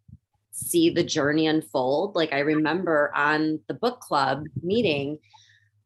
[0.52, 2.14] see the journey unfold.
[2.14, 5.18] Like I remember on the book club meeting,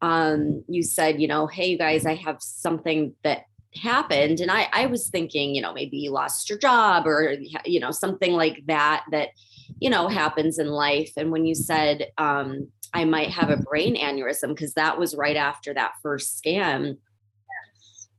[0.01, 4.39] um, you said, you know, hey, you guys, I have something that happened.
[4.39, 7.91] And I, I was thinking, you know, maybe you lost your job or, you know,
[7.91, 9.29] something like that, that,
[9.79, 11.11] you know, happens in life.
[11.17, 15.37] And when you said, um, I might have a brain aneurysm, because that was right
[15.37, 16.97] after that first scan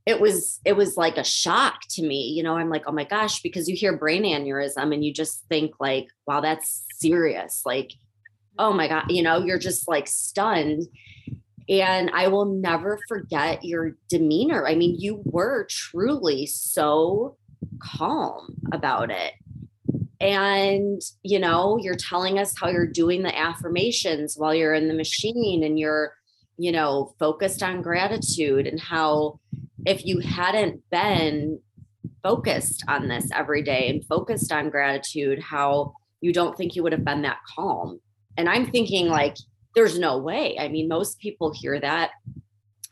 [0.05, 2.55] it was it was like a shock to me you know?
[2.55, 6.07] I'm like oh my gosh because you hear brain aneurysm and you just think like
[6.27, 7.61] wow that's serious.
[7.65, 7.93] Like
[8.59, 9.39] oh my god you know?
[9.39, 10.83] You're just like stunned.
[11.69, 14.67] And i will never forget your demeanor.
[14.67, 17.37] I mean you were truly so
[17.79, 19.33] calm about it
[20.23, 24.93] and you know you're telling us how you're doing the affirmations while you're in the
[24.93, 26.13] machine and you're
[26.57, 29.39] you know focused on gratitude and how
[29.85, 31.59] if you hadn't been
[32.23, 36.93] focused on this every day and focused on gratitude, how you don't think you would
[36.93, 37.99] have been that calm.
[38.37, 39.35] And I'm thinking, like,
[39.75, 40.57] there's no way.
[40.57, 42.11] I mean, most people hear that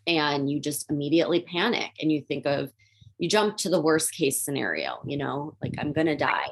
[0.06, 2.72] and you just immediately panic and you think of,
[3.18, 6.50] you jump to the worst case scenario, you know, like I'm going to die.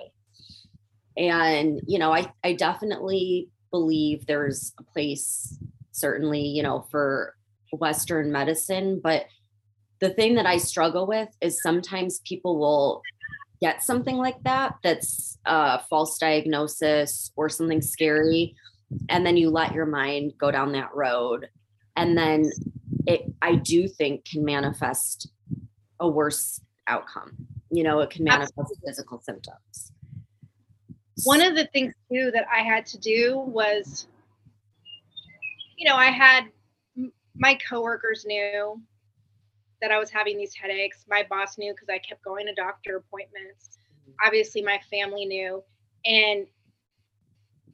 [1.20, 5.60] And, you know, I, I definitely believe there's a place,
[5.92, 7.36] certainly, you know, for
[7.74, 9.26] Western medicine, but
[10.00, 13.02] the thing that I struggle with is sometimes people will
[13.62, 18.56] get something like that that's a false diagnosis or something scary
[19.10, 21.50] and then you let your mind go down that road.
[21.96, 22.50] And then
[23.08, 25.30] it i do think can manifest
[26.00, 27.36] a worse outcome.
[27.70, 28.88] You know it can manifest Absolutely.
[28.88, 29.92] physical symptoms
[31.24, 34.08] one of the things too that i had to do was
[35.78, 36.46] you know i had
[37.36, 38.82] my coworkers knew
[39.82, 41.06] that I was having these headaches.
[41.10, 43.78] My boss knew because I kept going to doctor appointments.
[44.26, 45.64] Obviously, my family knew.
[46.06, 46.46] And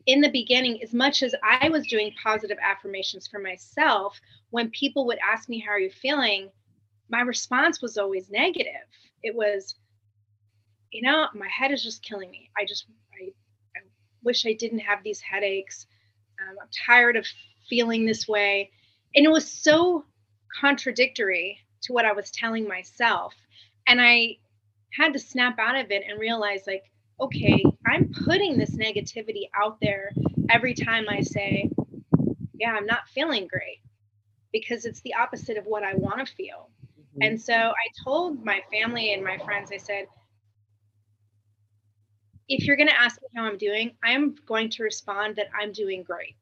[0.05, 4.19] in the beginning, as much as I was doing positive affirmations for myself,
[4.51, 6.49] when people would ask me, How are you feeling?
[7.07, 8.87] my response was always negative.
[9.21, 9.75] It was,
[10.91, 12.49] you know, my head is just killing me.
[12.57, 12.87] I just,
[14.25, 15.87] wish I didn't have these headaches.
[16.41, 17.25] Um, I'm tired of
[17.69, 18.71] feeling this way.
[19.15, 20.03] And it was so
[20.59, 23.33] contradictory to what I was telling myself.
[23.87, 24.37] And I
[24.93, 26.83] had to snap out of it and realize, like,
[27.19, 30.11] okay, I'm putting this negativity out there
[30.49, 31.69] every time I say,
[32.53, 33.81] yeah, I'm not feeling great
[34.51, 36.69] because it's the opposite of what I want to feel.
[36.89, 37.21] Mm-hmm.
[37.21, 40.07] And so I told my family and my friends, I said,
[42.47, 45.71] if you're going to ask me how I'm doing, I'm going to respond that I'm
[45.71, 46.35] doing great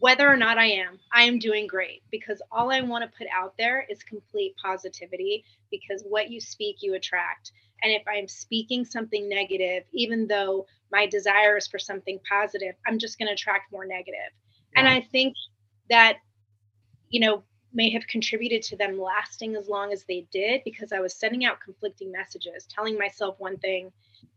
[0.00, 3.26] whether or not I am, I am doing great because all I want to put
[3.34, 7.52] out there is complete positivity because what you speak, you attract.
[7.82, 12.98] And if I'm speaking something negative, even though my desire is for something positive, I'm
[12.98, 14.32] just going to attract more negative.
[14.74, 15.34] And I think
[15.90, 16.16] that,
[17.10, 21.00] you know, may have contributed to them lasting as long as they did because I
[21.00, 23.92] was sending out conflicting messages, telling myself one thing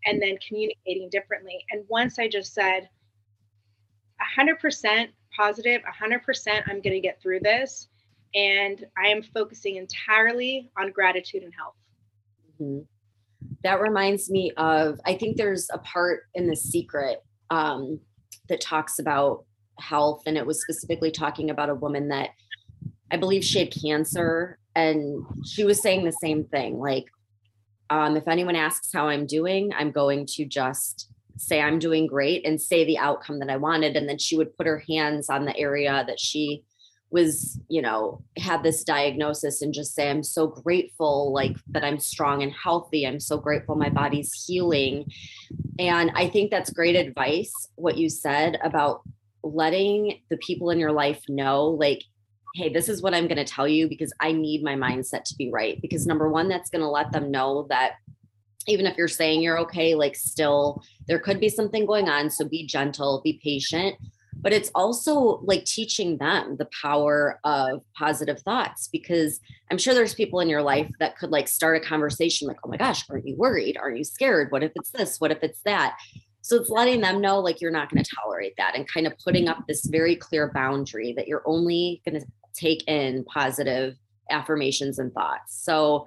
[0.05, 1.63] and then communicating differently.
[1.71, 2.89] And once I just said,
[4.37, 7.87] 100% positive 100% i'm going to get through this
[8.35, 11.75] and i am focusing entirely on gratitude and health
[12.61, 12.83] mm-hmm.
[13.63, 17.99] that reminds me of i think there's a part in the secret um,
[18.49, 19.45] that talks about
[19.79, 22.29] health and it was specifically talking about a woman that
[23.11, 27.05] i believe she had cancer and she was saying the same thing like
[27.89, 32.45] um, if anyone asks how i'm doing i'm going to just say I'm doing great
[32.45, 33.95] and say the outcome that I wanted.
[33.95, 36.63] And then she would put her hands on the area that she
[37.09, 41.99] was, you know, had this diagnosis and just say, I'm so grateful, like that I'm
[41.99, 43.05] strong and healthy.
[43.05, 45.05] I'm so grateful my body's healing.
[45.77, 49.01] And I think that's great advice, what you said about
[49.43, 52.01] letting the people in your life know, like,
[52.54, 55.36] hey, this is what I'm going to tell you because I need my mindset to
[55.36, 55.82] be right.
[55.82, 57.93] Because number one, that's going to let them know that
[58.68, 62.30] even if you're saying you're okay, like still there could be something going on.
[62.30, 63.95] So be gentle, be patient.
[64.36, 69.39] But it's also like teaching them the power of positive thoughts because
[69.72, 72.70] I'm sure there's people in your life that could like start a conversation like, oh
[72.70, 73.78] my gosh, aren't you worried?
[73.78, 74.51] Aren't you scared?
[74.51, 75.18] What if it's this?
[75.20, 75.97] What if it's that?
[76.41, 79.14] So it's letting them know like you're not going to tolerate that and kind of
[79.24, 83.95] putting up this very clear boundary that you're only going to take in positive
[84.30, 85.64] affirmations and thoughts.
[85.64, 86.06] So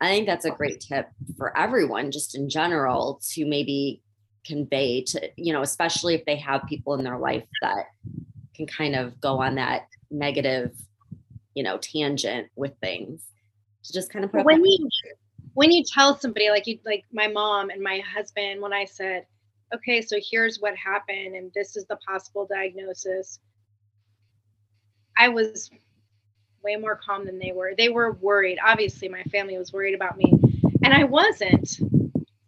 [0.00, 4.02] I think that's a great tip for everyone, just in general, to maybe
[4.44, 7.86] convey to, you know, especially if they have people in their life that
[8.56, 10.76] can kind of go on that negative,
[11.54, 13.22] you know, tangent with things
[13.84, 14.88] to just kind of put when you
[15.54, 19.26] when you tell somebody like you like my mom and my husband when I said,
[19.74, 23.38] okay, so here's what happened and this is the possible diagnosis.
[25.16, 25.70] I was
[26.62, 27.72] way more calm than they were.
[27.76, 28.58] They were worried.
[28.64, 30.32] Obviously, my family was worried about me,
[30.84, 31.78] and I wasn't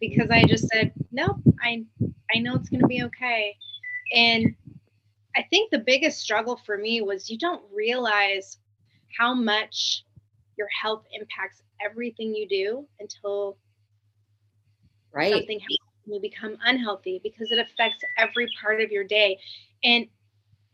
[0.01, 1.85] because I just said, "Nope, I
[2.35, 3.57] I know it's going to be okay."
[4.15, 4.55] And
[5.37, 8.59] I think the biggest struggle for me was you don't realize
[9.19, 10.05] how much
[10.57, 13.57] your health impacts everything you do until
[15.13, 15.33] right.
[15.33, 19.39] something happens you become unhealthy because it affects every part of your day.
[19.83, 20.07] And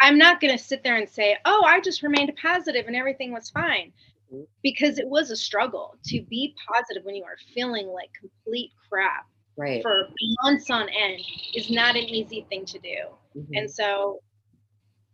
[0.01, 3.33] I'm not going to sit there and say, oh, I just remained positive and everything
[3.33, 3.93] was fine.
[4.33, 4.45] Mm-hmm.
[4.63, 9.27] Because it was a struggle to be positive when you are feeling like complete crap
[9.57, 9.83] right.
[9.83, 10.09] for
[10.43, 11.21] months on end
[11.55, 12.97] is not an easy thing to do.
[13.37, 13.55] Mm-hmm.
[13.55, 14.21] And so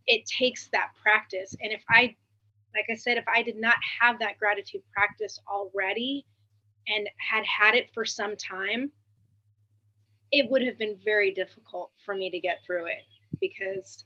[0.06, 1.54] it takes that practice.
[1.60, 2.14] And if I,
[2.74, 6.24] like I said, if I did not have that gratitude practice already
[6.86, 8.92] and had had it for some time,
[10.30, 13.04] it would have been very difficult for me to get through it
[13.40, 14.04] because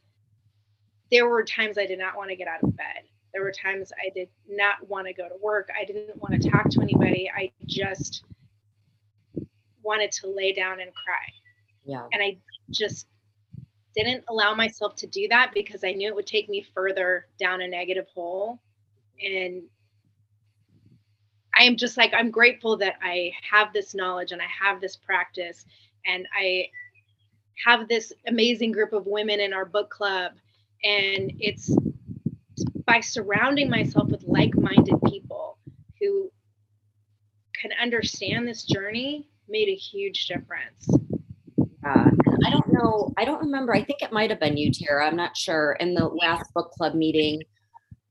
[1.11, 3.05] there were times I did not want to get out of bed.
[3.33, 5.69] There were times I did not want to go to work.
[5.79, 7.31] I didn't want to talk to anybody.
[7.35, 8.25] I just
[9.83, 11.33] wanted to lay down and cry.
[11.85, 12.07] Yeah.
[12.13, 12.39] And I
[12.71, 13.07] just
[13.95, 17.61] didn't allow myself to do that because I knew it would take me further down
[17.61, 18.61] a negative hole.
[19.23, 19.63] And
[21.59, 24.97] I am just like, I'm grateful that I have this knowledge and I have this
[24.97, 25.65] practice
[26.07, 26.67] and I
[27.65, 30.33] have this amazing group of women in our book club
[30.85, 31.75] and it's
[32.87, 35.59] by surrounding myself with like-minded people
[36.01, 36.31] who
[37.61, 40.89] can understand this journey made a huge difference.
[41.87, 42.11] Uh,
[42.45, 45.17] i don't know i don't remember i think it might have been you tara i'm
[45.17, 47.43] not sure in the last book club meeting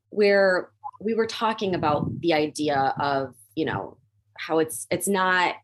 [0.10, 0.70] where
[1.02, 3.98] we were talking about the idea of you know
[4.38, 5.56] how it's it's not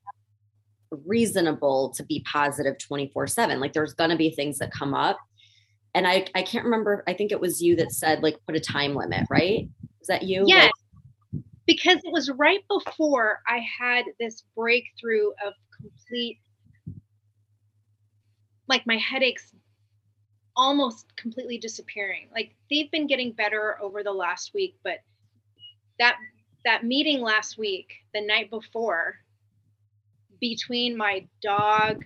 [1.05, 5.17] reasonable to be positive 24 7 like there's going to be things that come up
[5.95, 7.03] and I I can't remember.
[7.07, 9.67] I think it was you that said like put a time limit, right?
[10.01, 10.43] Is that you?
[10.45, 10.63] Yeah.
[10.63, 16.39] Like, because it was right before I had this breakthrough of complete
[18.67, 19.53] like my headaches
[20.55, 22.27] almost completely disappearing.
[22.33, 24.99] Like they've been getting better over the last week, but
[25.97, 26.17] that
[26.65, 29.15] that meeting last week, the night before,
[30.41, 32.03] between my dog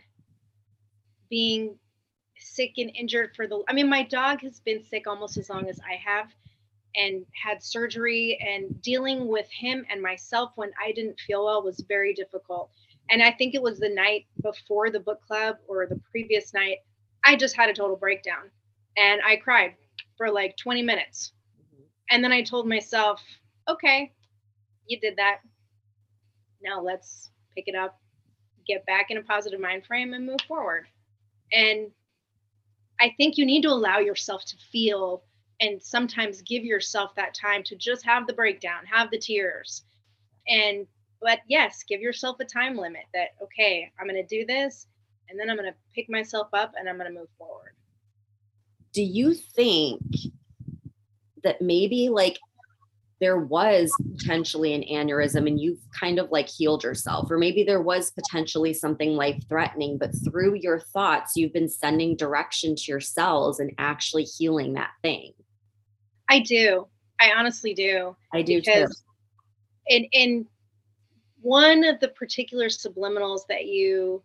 [1.30, 1.78] being
[2.40, 5.70] sick and injured for the I mean my dog has been sick almost as long
[5.70, 6.28] as I have
[6.96, 11.84] and had surgery and dealing with him and myself when I didn't feel well was
[11.88, 12.72] very difficult.
[13.12, 16.78] And I think it was the night before the book club or the previous night
[17.24, 18.50] I just had a total breakdown
[18.98, 19.76] and I cried
[20.18, 21.34] for like 20 minutes.
[21.58, 21.84] Mm-hmm.
[22.12, 23.22] And then I told myself,
[23.68, 24.12] "Okay,
[24.88, 25.40] you did that.
[26.62, 28.00] Now let's pick it up,
[28.68, 30.88] get back in a positive mind frame and move forward."
[31.52, 31.92] And
[33.00, 35.24] I think you need to allow yourself to feel
[35.62, 39.84] and sometimes give yourself that time to just have the breakdown, have the tears.
[40.48, 40.88] And
[41.22, 44.88] but yes, give yourself a time limit that okay, I'm going to do this
[45.30, 47.74] and then I'm going to pick myself up and I'm going to move forward.
[48.94, 50.02] Do you think
[51.44, 52.40] that maybe like
[53.20, 57.82] there was potentially an aneurysm and you've kind of like healed yourself or maybe there
[57.82, 63.02] was potentially something life threatening but through your thoughts you've been sending direction to your
[63.02, 65.34] cells and actually healing that thing.
[66.30, 66.88] I do.
[67.20, 68.16] I honestly do.
[68.34, 68.88] I do too.
[69.88, 70.48] In in
[71.42, 74.22] one of the particular subliminals that you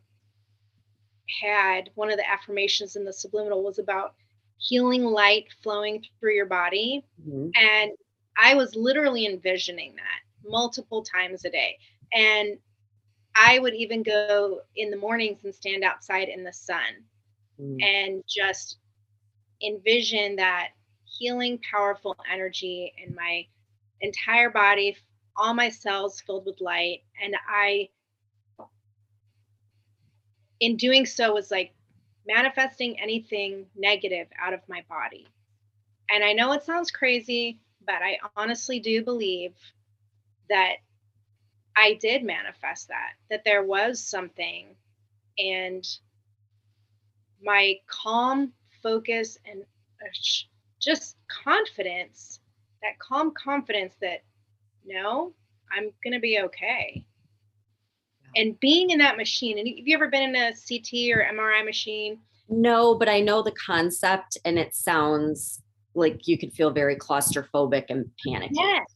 [1.42, 4.14] had one of the affirmations in the subliminal was about
[4.58, 7.48] healing light flowing through your body mm-hmm.
[7.54, 7.92] and
[8.38, 11.78] I was literally envisioning that multiple times a day.
[12.12, 12.58] And
[13.36, 17.04] I would even go in the mornings and stand outside in the sun
[17.60, 17.82] mm.
[17.82, 18.78] and just
[19.62, 20.68] envision that
[21.04, 23.46] healing, powerful energy in my
[24.00, 24.96] entire body,
[25.36, 27.00] all my cells filled with light.
[27.22, 27.88] And I,
[30.60, 31.74] in doing so, was like
[32.26, 35.26] manifesting anything negative out of my body.
[36.10, 39.52] And I know it sounds crazy, but I honestly do believe
[40.48, 40.76] that
[41.76, 44.76] I did manifest that, that there was something.
[45.38, 45.84] And
[47.42, 50.08] my calm focus and uh,
[50.80, 52.40] just confidence
[52.82, 54.22] that calm confidence that
[54.86, 55.32] no,
[55.72, 57.04] I'm going to be okay.
[58.36, 61.64] And being in that machine, and have you ever been in a CT or MRI
[61.64, 62.18] machine?
[62.48, 65.62] No, but I know the concept and it sounds
[65.94, 68.54] like you could feel very claustrophobic and panicky.
[68.54, 68.86] Yes.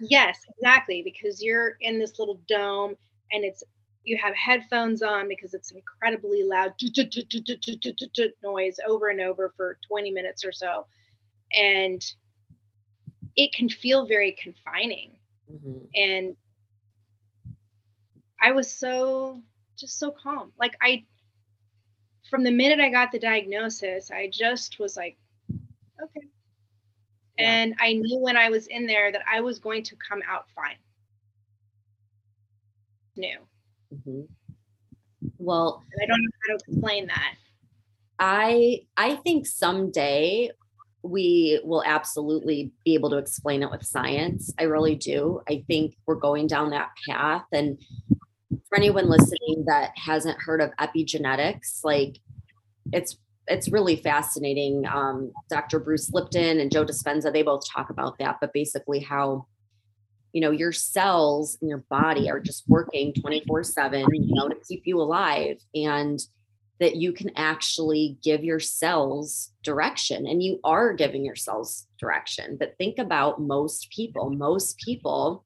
[0.00, 1.02] yes, exactly.
[1.02, 2.94] Because you're in this little dome
[3.32, 3.62] and it's
[4.04, 6.72] you have headphones on because it's incredibly loud
[8.42, 10.86] noise over and over for 20 minutes or so.
[11.52, 12.02] And
[13.36, 15.16] it can feel very confining.
[15.52, 15.78] Mm-hmm.
[15.94, 16.36] And
[18.40, 19.42] I was so
[19.78, 20.52] just so calm.
[20.58, 21.04] Like I
[22.30, 25.16] from the minute I got the diagnosis, I just was like.
[27.38, 27.50] Yeah.
[27.50, 30.46] And I knew when I was in there that I was going to come out
[30.54, 30.76] fine.
[33.16, 33.38] New.
[33.94, 34.20] Mm-hmm.
[35.38, 37.34] Well, I don't know how to explain that.
[38.18, 40.50] I I think someday
[41.02, 44.52] we will absolutely be able to explain it with science.
[44.58, 45.40] I really do.
[45.48, 47.44] I think we're going down that path.
[47.52, 47.80] And
[48.68, 52.18] for anyone listening that hasn't heard of epigenetics, like
[52.92, 53.16] it's
[53.48, 54.84] it's really fascinating.
[54.86, 55.78] Um, Dr.
[55.78, 59.46] Bruce Lipton and Joe Dispenza, they both talk about that, but basically how
[60.32, 64.56] you know your cells in your body are just working 24 7 you know to
[64.68, 66.20] keep you alive and
[66.80, 72.56] that you can actually give your cells direction and you are giving your cells direction
[72.58, 75.44] but think about most people most people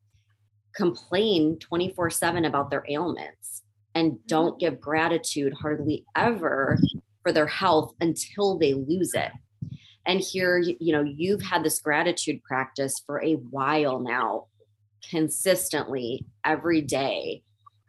[0.74, 3.62] complain 24 7 about their ailments
[3.94, 6.76] and don't give gratitude hardly ever
[7.22, 9.30] for their health until they lose it.
[10.06, 14.46] And here you know you've had this gratitude practice for a while now
[15.08, 17.42] consistently every day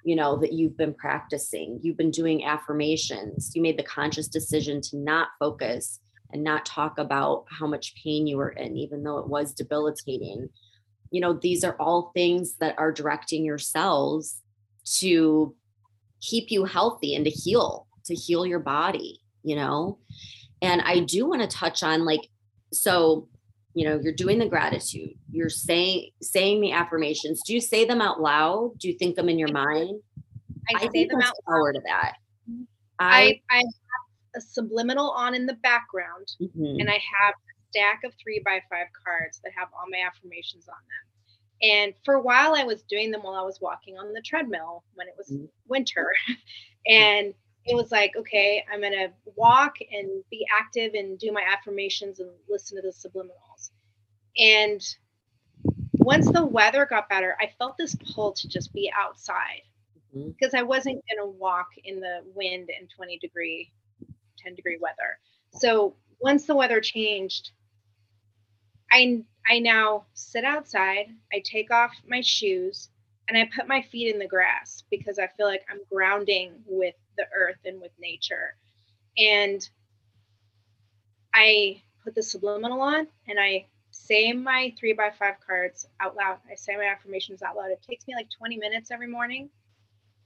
[0.03, 1.79] you know that you've been practicing.
[1.81, 3.51] You've been doing affirmations.
[3.55, 5.99] You made the conscious decision to not focus
[6.31, 10.49] and not talk about how much pain you were in even though it was debilitating.
[11.11, 14.39] You know these are all things that are directing your cells
[14.97, 15.55] to
[16.21, 19.99] keep you healthy and to heal to heal your body you know?
[20.61, 22.29] And i do want to touch on like
[22.71, 23.27] so
[23.73, 28.01] you know you're doing the gratitude you're saying saying the affirmations do you say them
[28.01, 28.77] out loud?
[28.77, 29.99] Do you think them in your mind?
[30.69, 31.73] I, I say them out loud.
[31.73, 32.13] to that.
[32.99, 36.79] I i have a subliminal on in the background mm-hmm.
[36.79, 40.67] and i have a stack of three by five cards that have all my affirmations
[40.67, 41.69] on them.
[41.69, 44.83] And for a while i was doing them while i was walking on the treadmill
[44.95, 45.45] when it was mm-hmm.
[45.67, 46.13] winter.
[46.85, 47.33] And
[47.65, 52.19] it was like, okay, I'm going to walk and be active and do my affirmations
[52.19, 53.71] and listen to the subliminals.
[54.37, 54.81] And
[55.93, 59.61] once the weather got better, I felt this pull to just be outside
[60.15, 60.31] mm-hmm.
[60.31, 63.71] because I wasn't going to walk in the wind and 20 degree,
[64.39, 65.19] 10 degree weather.
[65.53, 67.51] So once the weather changed,
[68.91, 72.89] I I now sit outside, I take off my shoes,
[73.27, 76.95] and I put my feet in the grass because I feel like I'm grounding with
[77.17, 78.55] the earth and with nature.
[79.17, 79.67] And
[81.33, 86.37] I put the subliminal on and I say my three by five cards out loud.
[86.51, 87.71] I say my affirmations out loud.
[87.71, 89.49] It takes me like 20 minutes every morning.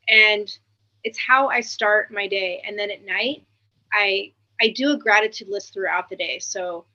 [0.08, 0.50] And
[1.04, 2.62] it's how I start my day.
[2.66, 3.46] And then at night,
[3.92, 6.40] I I do a gratitude list throughout the day.
[6.40, 6.86] So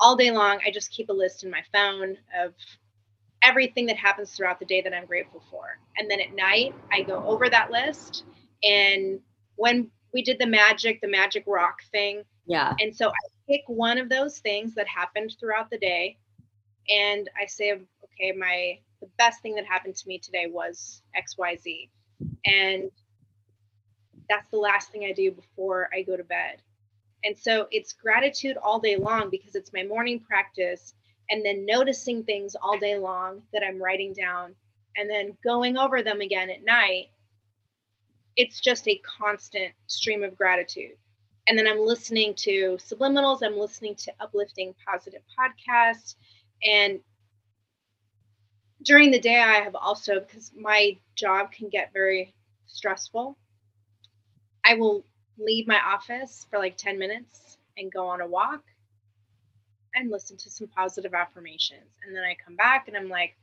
[0.00, 2.54] all day long, I just keep a list in my phone of
[3.42, 5.78] everything that happens throughout the day that I'm grateful for.
[5.96, 8.24] And then at night, I go over that list.
[8.64, 9.20] And
[9.56, 12.22] when we did the magic, the magic rock thing.
[12.46, 12.74] Yeah.
[12.80, 13.12] And so I
[13.48, 16.18] pick one of those things that happened throughout the day.
[16.88, 21.88] And I say, okay, my the best thing that happened to me today was XYZ.
[22.46, 22.90] And
[24.28, 26.62] that's the last thing I do before I go to bed.
[27.24, 30.94] And so it's gratitude all day long because it's my morning practice
[31.30, 34.54] and then noticing things all day long that I'm writing down
[34.96, 37.06] and then going over them again at night.
[38.36, 40.96] It's just a constant stream of gratitude.
[41.48, 46.14] And then I'm listening to subliminals, I'm listening to uplifting positive podcasts.
[46.62, 47.00] And
[48.84, 52.34] during the day, I have also, because my job can get very
[52.66, 53.36] stressful,
[54.64, 55.04] I will
[55.38, 58.62] leave my office for like 10 minutes and go on a walk
[59.94, 61.90] and listen to some positive affirmations.
[62.04, 63.36] And then I come back and I'm like,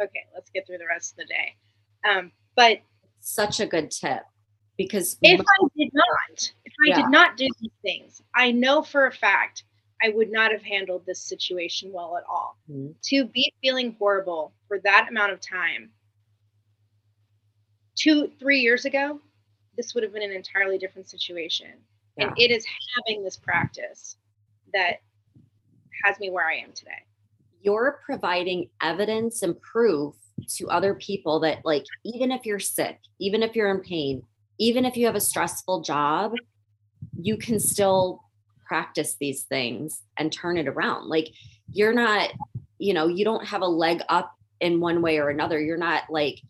[0.00, 1.56] okay, let's get through the rest of the day.
[2.08, 2.80] Um, but
[3.20, 4.22] such a good tip
[4.76, 6.96] because if I did not, if I yeah.
[7.02, 9.64] did not do these things, I know for a fact
[10.02, 12.56] I would not have handled this situation well at all.
[12.70, 12.92] Mm-hmm.
[13.10, 15.90] To be feeling horrible for that amount of time,
[17.94, 19.20] two, three years ago,
[19.76, 21.72] this would have been an entirely different situation.
[22.16, 22.28] Yeah.
[22.28, 22.64] And it is
[22.96, 24.16] having this practice
[24.72, 25.02] that
[26.04, 27.04] has me where I am today.
[27.62, 30.14] you're providing evidence and proof
[30.48, 34.22] to other people that like even if you're sick even if you're in pain
[34.58, 36.32] even if you have a stressful job
[37.18, 38.22] you can still
[38.70, 41.08] practice these things and turn it around.
[41.08, 41.32] Like
[41.72, 42.30] you're not
[42.78, 45.60] you know you don't have a leg up in one way or another.
[45.60, 46.40] You're not like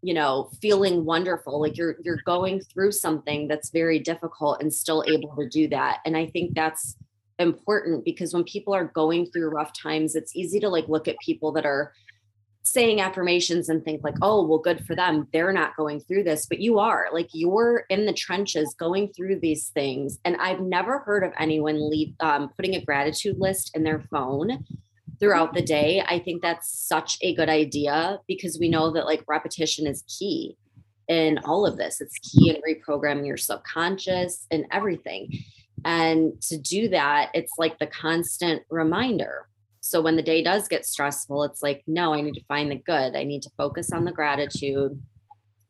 [0.00, 1.60] you know feeling wonderful.
[1.60, 5.98] Like you're you're going through something that's very difficult and still able to do that.
[6.06, 6.96] And i think that's
[7.38, 11.16] important because when people are going through rough times it's easy to like look at
[11.20, 11.92] people that are
[12.72, 15.26] saying affirmations and think like oh well good for them.
[15.32, 17.06] They're not going through this but you are.
[17.12, 20.18] Like you're in the trenches going through these things.
[20.24, 24.64] And i've never heard of anyone leave um, putting a gratitude list in their phone
[25.20, 26.02] throughout the day.
[26.06, 30.56] I think that's such a good idea because we know that like repetition is key
[31.08, 32.00] in all of this.
[32.00, 35.32] It's key in reprogramming your subconscious and everything.
[35.84, 39.48] And to do that it's like the constant reminder
[39.88, 42.76] so when the day does get stressful, it's like, no, I need to find the
[42.76, 43.16] good.
[43.16, 45.00] I need to focus on the gratitude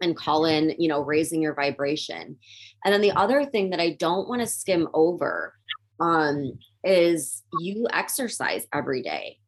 [0.01, 2.37] and call in, you know, raising your vibration.
[2.85, 5.55] And then the other thing that I don't want to skim over
[6.01, 9.39] um, is you exercise every day.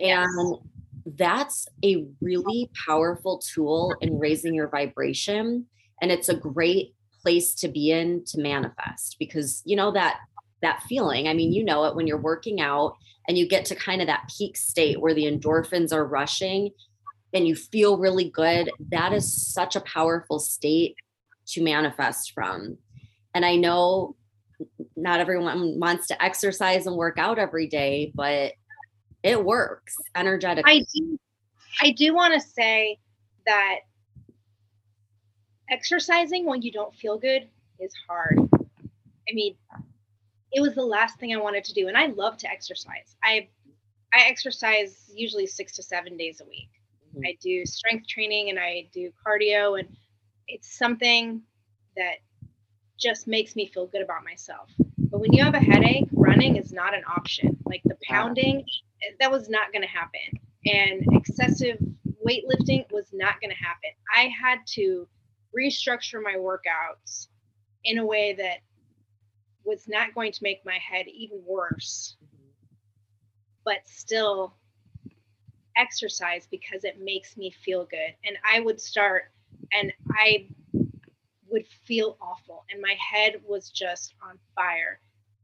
[0.00, 0.58] And
[1.06, 5.66] that's a really powerful tool in raising your vibration.
[6.02, 10.18] And it's a great place to be in to manifest because you know that
[10.62, 11.28] that feeling.
[11.28, 12.96] I mean, you know it when you're working out
[13.28, 16.70] and you get to kind of that peak state where the endorphins are rushing
[17.32, 20.96] and you feel really good, that is such a powerful state
[21.46, 22.76] to manifest from.
[23.34, 24.16] And I know
[24.96, 28.52] not everyone wants to exercise and work out every day, but
[29.22, 30.72] it works energetically.
[30.72, 31.18] I do,
[31.80, 32.98] I do want to say
[33.46, 33.76] that
[35.70, 37.48] exercising when you don't feel good
[37.78, 38.38] is hard.
[38.52, 39.54] I mean,
[40.52, 41.88] it was the last thing I wanted to do.
[41.88, 43.16] And I love to exercise.
[43.22, 43.48] I
[44.12, 46.70] I exercise usually six to seven days a week.
[47.14, 47.26] Mm-hmm.
[47.26, 49.88] I do strength training and I do cardio and
[50.48, 51.42] it's something
[51.96, 52.16] that
[52.98, 54.70] just makes me feel good about myself.
[54.98, 57.56] But when you have a headache, running is not an option.
[57.64, 58.64] Like the pounding,
[59.20, 60.20] that was not going to happen.
[60.66, 61.78] And excessive
[62.26, 63.90] weightlifting was not going to happen.
[64.14, 65.08] I had to
[65.56, 67.28] restructure my workouts
[67.84, 68.58] in a way that
[69.70, 72.16] was not going to make my head even worse,
[73.64, 74.56] but still
[75.76, 78.14] exercise because it makes me feel good.
[78.24, 79.30] And I would start
[79.72, 80.48] and I
[81.48, 85.00] would feel awful and my head was just on fire.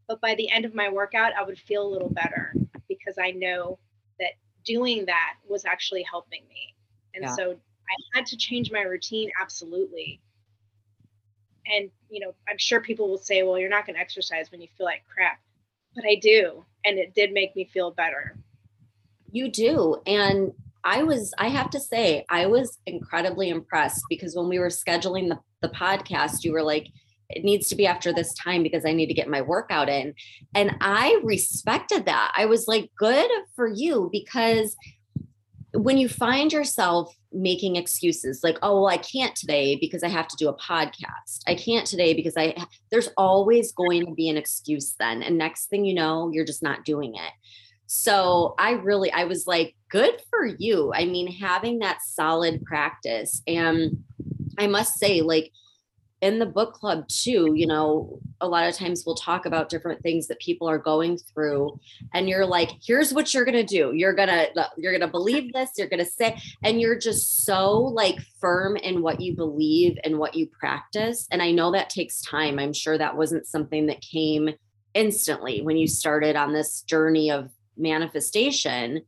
[0.09, 2.53] But by the end of my workout, I would feel a little better
[2.89, 3.79] because I know
[4.19, 4.33] that
[4.65, 6.75] doing that was actually helping me.
[7.15, 7.35] And yeah.
[7.35, 10.21] so I had to change my routine absolutely
[11.75, 14.61] and you know i'm sure people will say well you're not going to exercise when
[14.61, 15.39] you feel like crap
[15.95, 18.37] but i do and it did make me feel better
[19.31, 20.53] you do and
[20.85, 25.29] i was i have to say i was incredibly impressed because when we were scheduling
[25.29, 26.89] the, the podcast you were like
[27.29, 30.15] it needs to be after this time because I need to get my workout in.
[30.55, 32.33] And I respected that.
[32.37, 34.77] I was like, good for you because
[35.77, 40.27] when you find yourself making excuses like oh well i can't today because i have
[40.29, 41.41] to do a podcast.
[41.47, 42.55] I can't today because i
[42.91, 46.63] there's always going to be an excuse then and next thing you know you're just
[46.63, 47.33] not doing it.
[47.87, 50.93] So i really i was like good for you.
[50.95, 54.03] I mean having that solid practice and
[54.59, 55.53] i must say like
[56.27, 60.03] in the book club too you know a lot of times we'll talk about different
[60.03, 61.79] things that people are going through
[62.13, 63.93] and you're like here's what you're to do.
[63.95, 68.77] You're to you're to believe this you're to say and you're just so like firm
[68.77, 71.27] in what you believe and what you practice.
[71.31, 72.59] And i know that takes time.
[72.59, 74.51] I'm sure that wasn't something that came
[74.95, 79.03] instantly when you started on this journey of manifestation.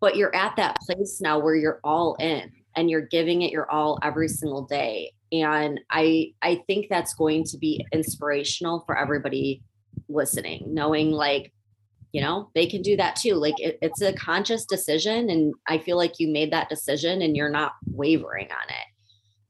[0.00, 3.70] But you're at that place now where you're all in and you're giving it your
[3.70, 9.62] all every single day and i i think that's going to be inspirational for everybody
[10.08, 11.52] listening knowing like
[12.12, 13.34] you know they can do that too.
[13.34, 17.36] Like it, it's a conscious decision and i feel like you made that decision and
[17.36, 18.86] you're not wavering on it.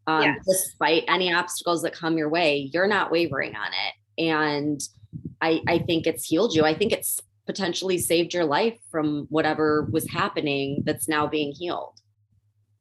[0.07, 0.45] Um, yes.
[0.47, 4.23] despite any obstacles that come your way you're not wavering on it.
[4.23, 4.81] And
[5.41, 6.65] i i think it's healed you.
[6.65, 11.99] I think it's potentially saved your life from whatever was happening that's now being healed.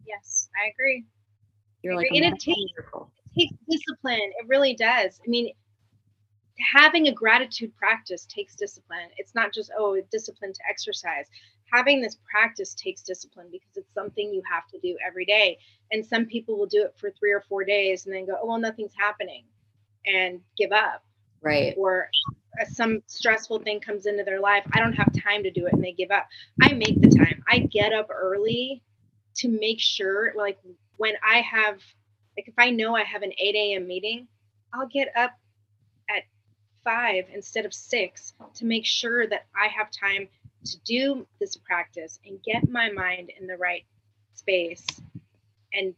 [0.06, 1.06] Yes i agree
[1.84, 4.20] you're like, and it takes, it takes discipline.
[4.20, 5.20] It really does.
[5.26, 5.54] I mean,
[6.74, 9.10] having a gratitude practice takes discipline.
[9.18, 11.28] It's not just, oh, discipline to exercise.
[11.72, 15.58] Having this practice takes discipline because it's something you have to do every day.
[15.92, 18.48] And some people will do it for three or four days and then go, oh,
[18.48, 19.46] well, nothing's happening
[20.06, 21.04] and give up.
[21.42, 21.76] Right.
[21.78, 22.10] Or
[22.60, 25.74] uh, some stressful thing comes into their life, I don't have time to do it
[25.74, 26.28] and they give up.
[26.62, 27.44] I make the time.
[27.48, 28.82] I get up early
[29.36, 30.58] to make sure, like,
[31.00, 31.80] when I have,
[32.38, 33.88] like, if I know I have an 8 a.m.
[33.88, 34.28] meeting,
[34.74, 35.32] I'll get up
[36.10, 36.24] at
[36.84, 40.28] five instead of six to make sure that I have time
[40.66, 43.86] to do this practice and get my mind in the right
[44.34, 44.86] space
[45.74, 45.94] and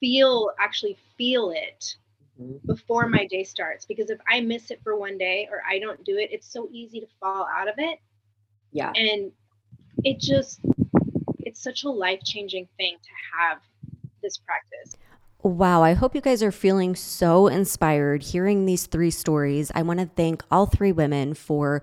[0.00, 1.94] feel actually feel it
[2.40, 2.56] mm-hmm.
[2.66, 6.02] before my day starts because if i miss it for one day or i don't
[6.04, 7.98] do it it's so easy to fall out of it
[8.72, 9.30] yeah and
[10.04, 10.60] it just
[11.40, 13.58] it's such a life changing thing to have
[14.22, 14.96] this practice
[15.44, 19.72] Wow, I hope you guys are feeling so inspired hearing these three stories.
[19.74, 21.82] I want to thank all three women for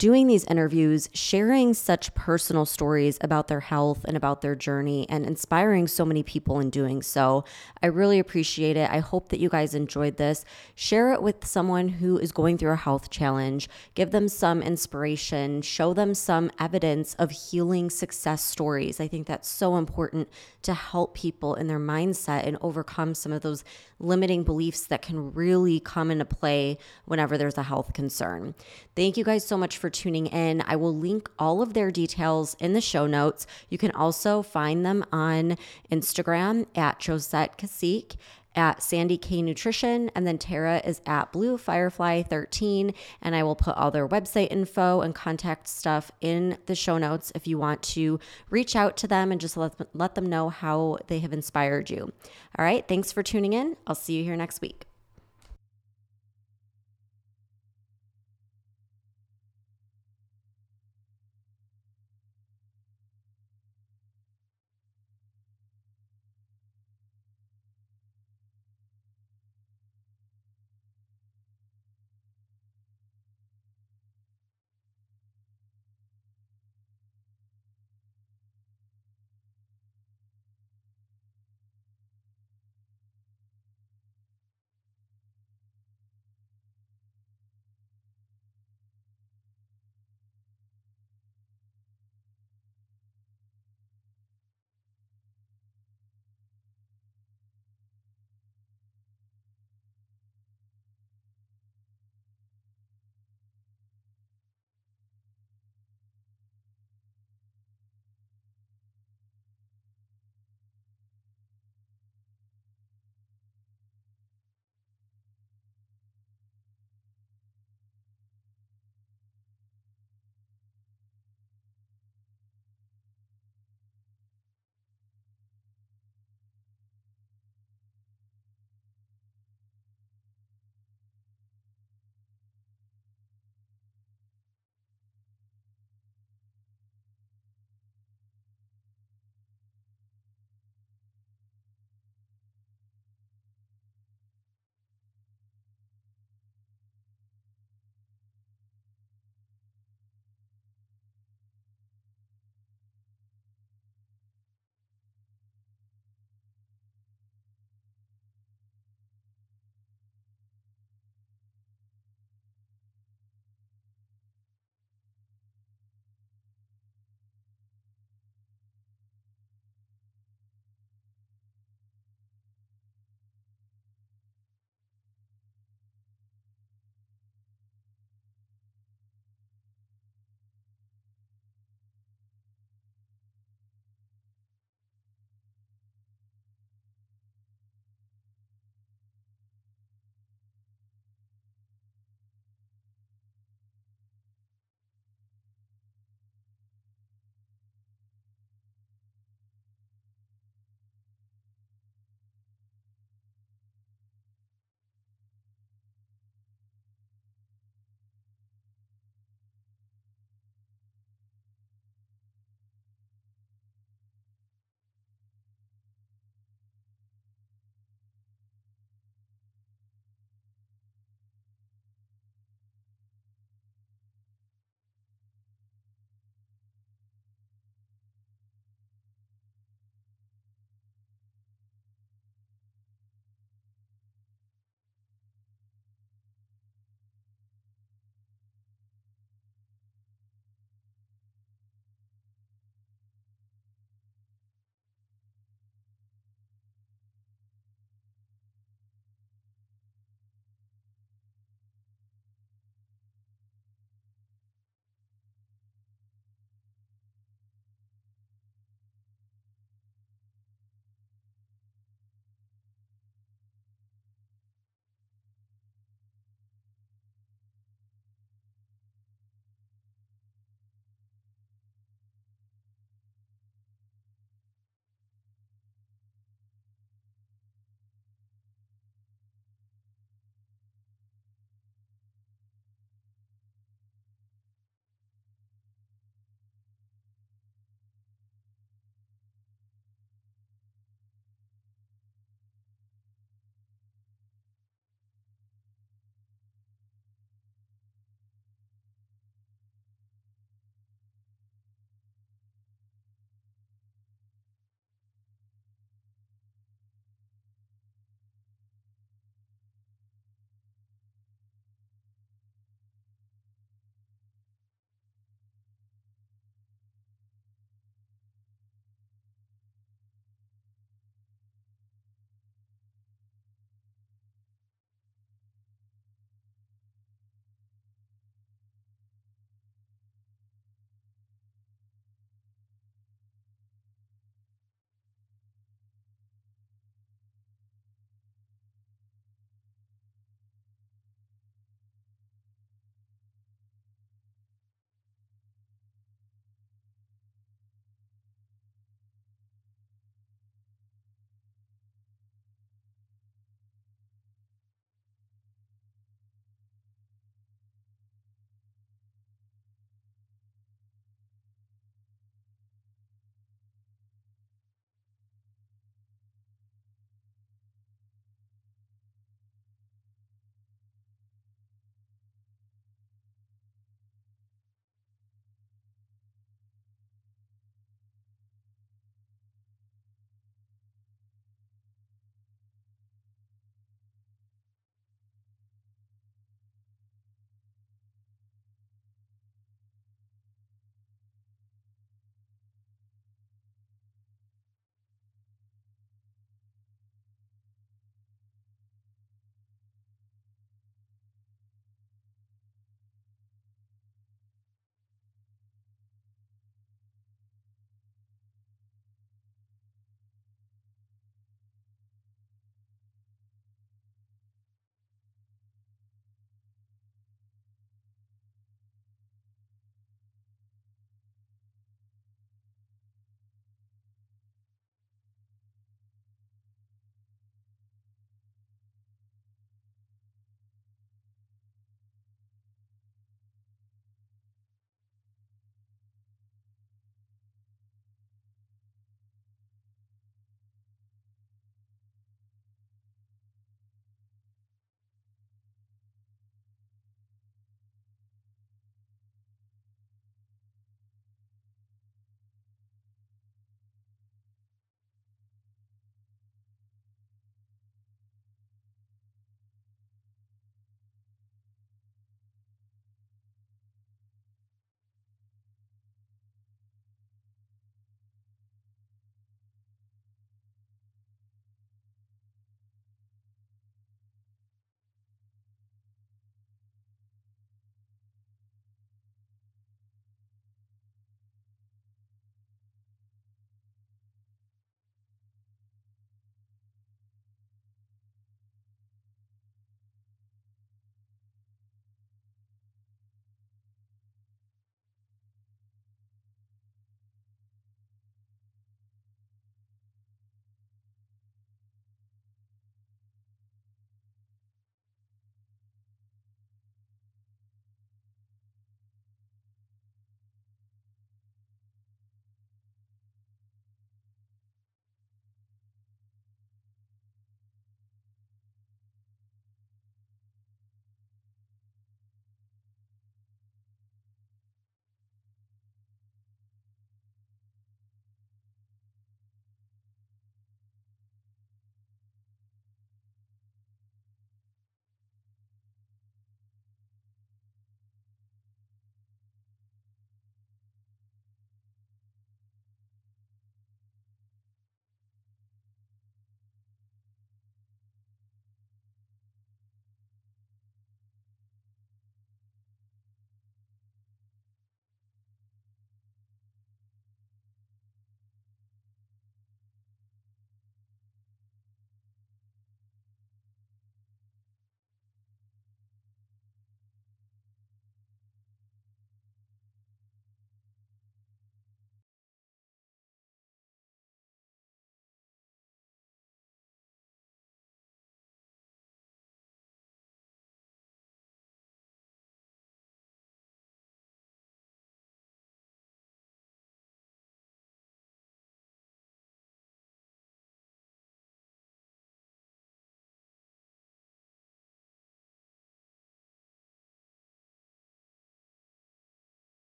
[0.00, 5.26] doing these interviews, sharing such personal stories about their health and about their journey, and
[5.26, 7.44] inspiring so many people in doing so.
[7.82, 8.90] I really appreciate it.
[8.90, 10.42] I hope that you guys enjoyed this.
[10.74, 13.68] Share it with someone who is going through a health challenge.
[13.94, 19.00] Give them some inspiration, show them some evidence of healing success stories.
[19.00, 20.30] I think that's so important
[20.62, 23.64] to help people in their mindset and overcome some of those
[23.98, 28.54] limiting beliefs that can really come into play whenever there's a health concern.
[28.96, 30.62] Thank you guys so much for tuning in.
[30.66, 33.46] I will link all of their details in the show notes.
[33.68, 35.56] You can also find them on
[35.90, 38.16] Instagram at Josette Cacique
[38.56, 42.92] at Sandy K Nutrition, and then Tara is at Blue Firefly 13.
[43.22, 47.32] And I will put all their website info and contact stuff in the show notes
[47.34, 48.18] if you want to
[48.48, 52.12] reach out to them and just let, let them know how they have inspired you.
[52.58, 53.76] All right, thanks for tuning in.
[53.86, 54.89] I'll see you here next week.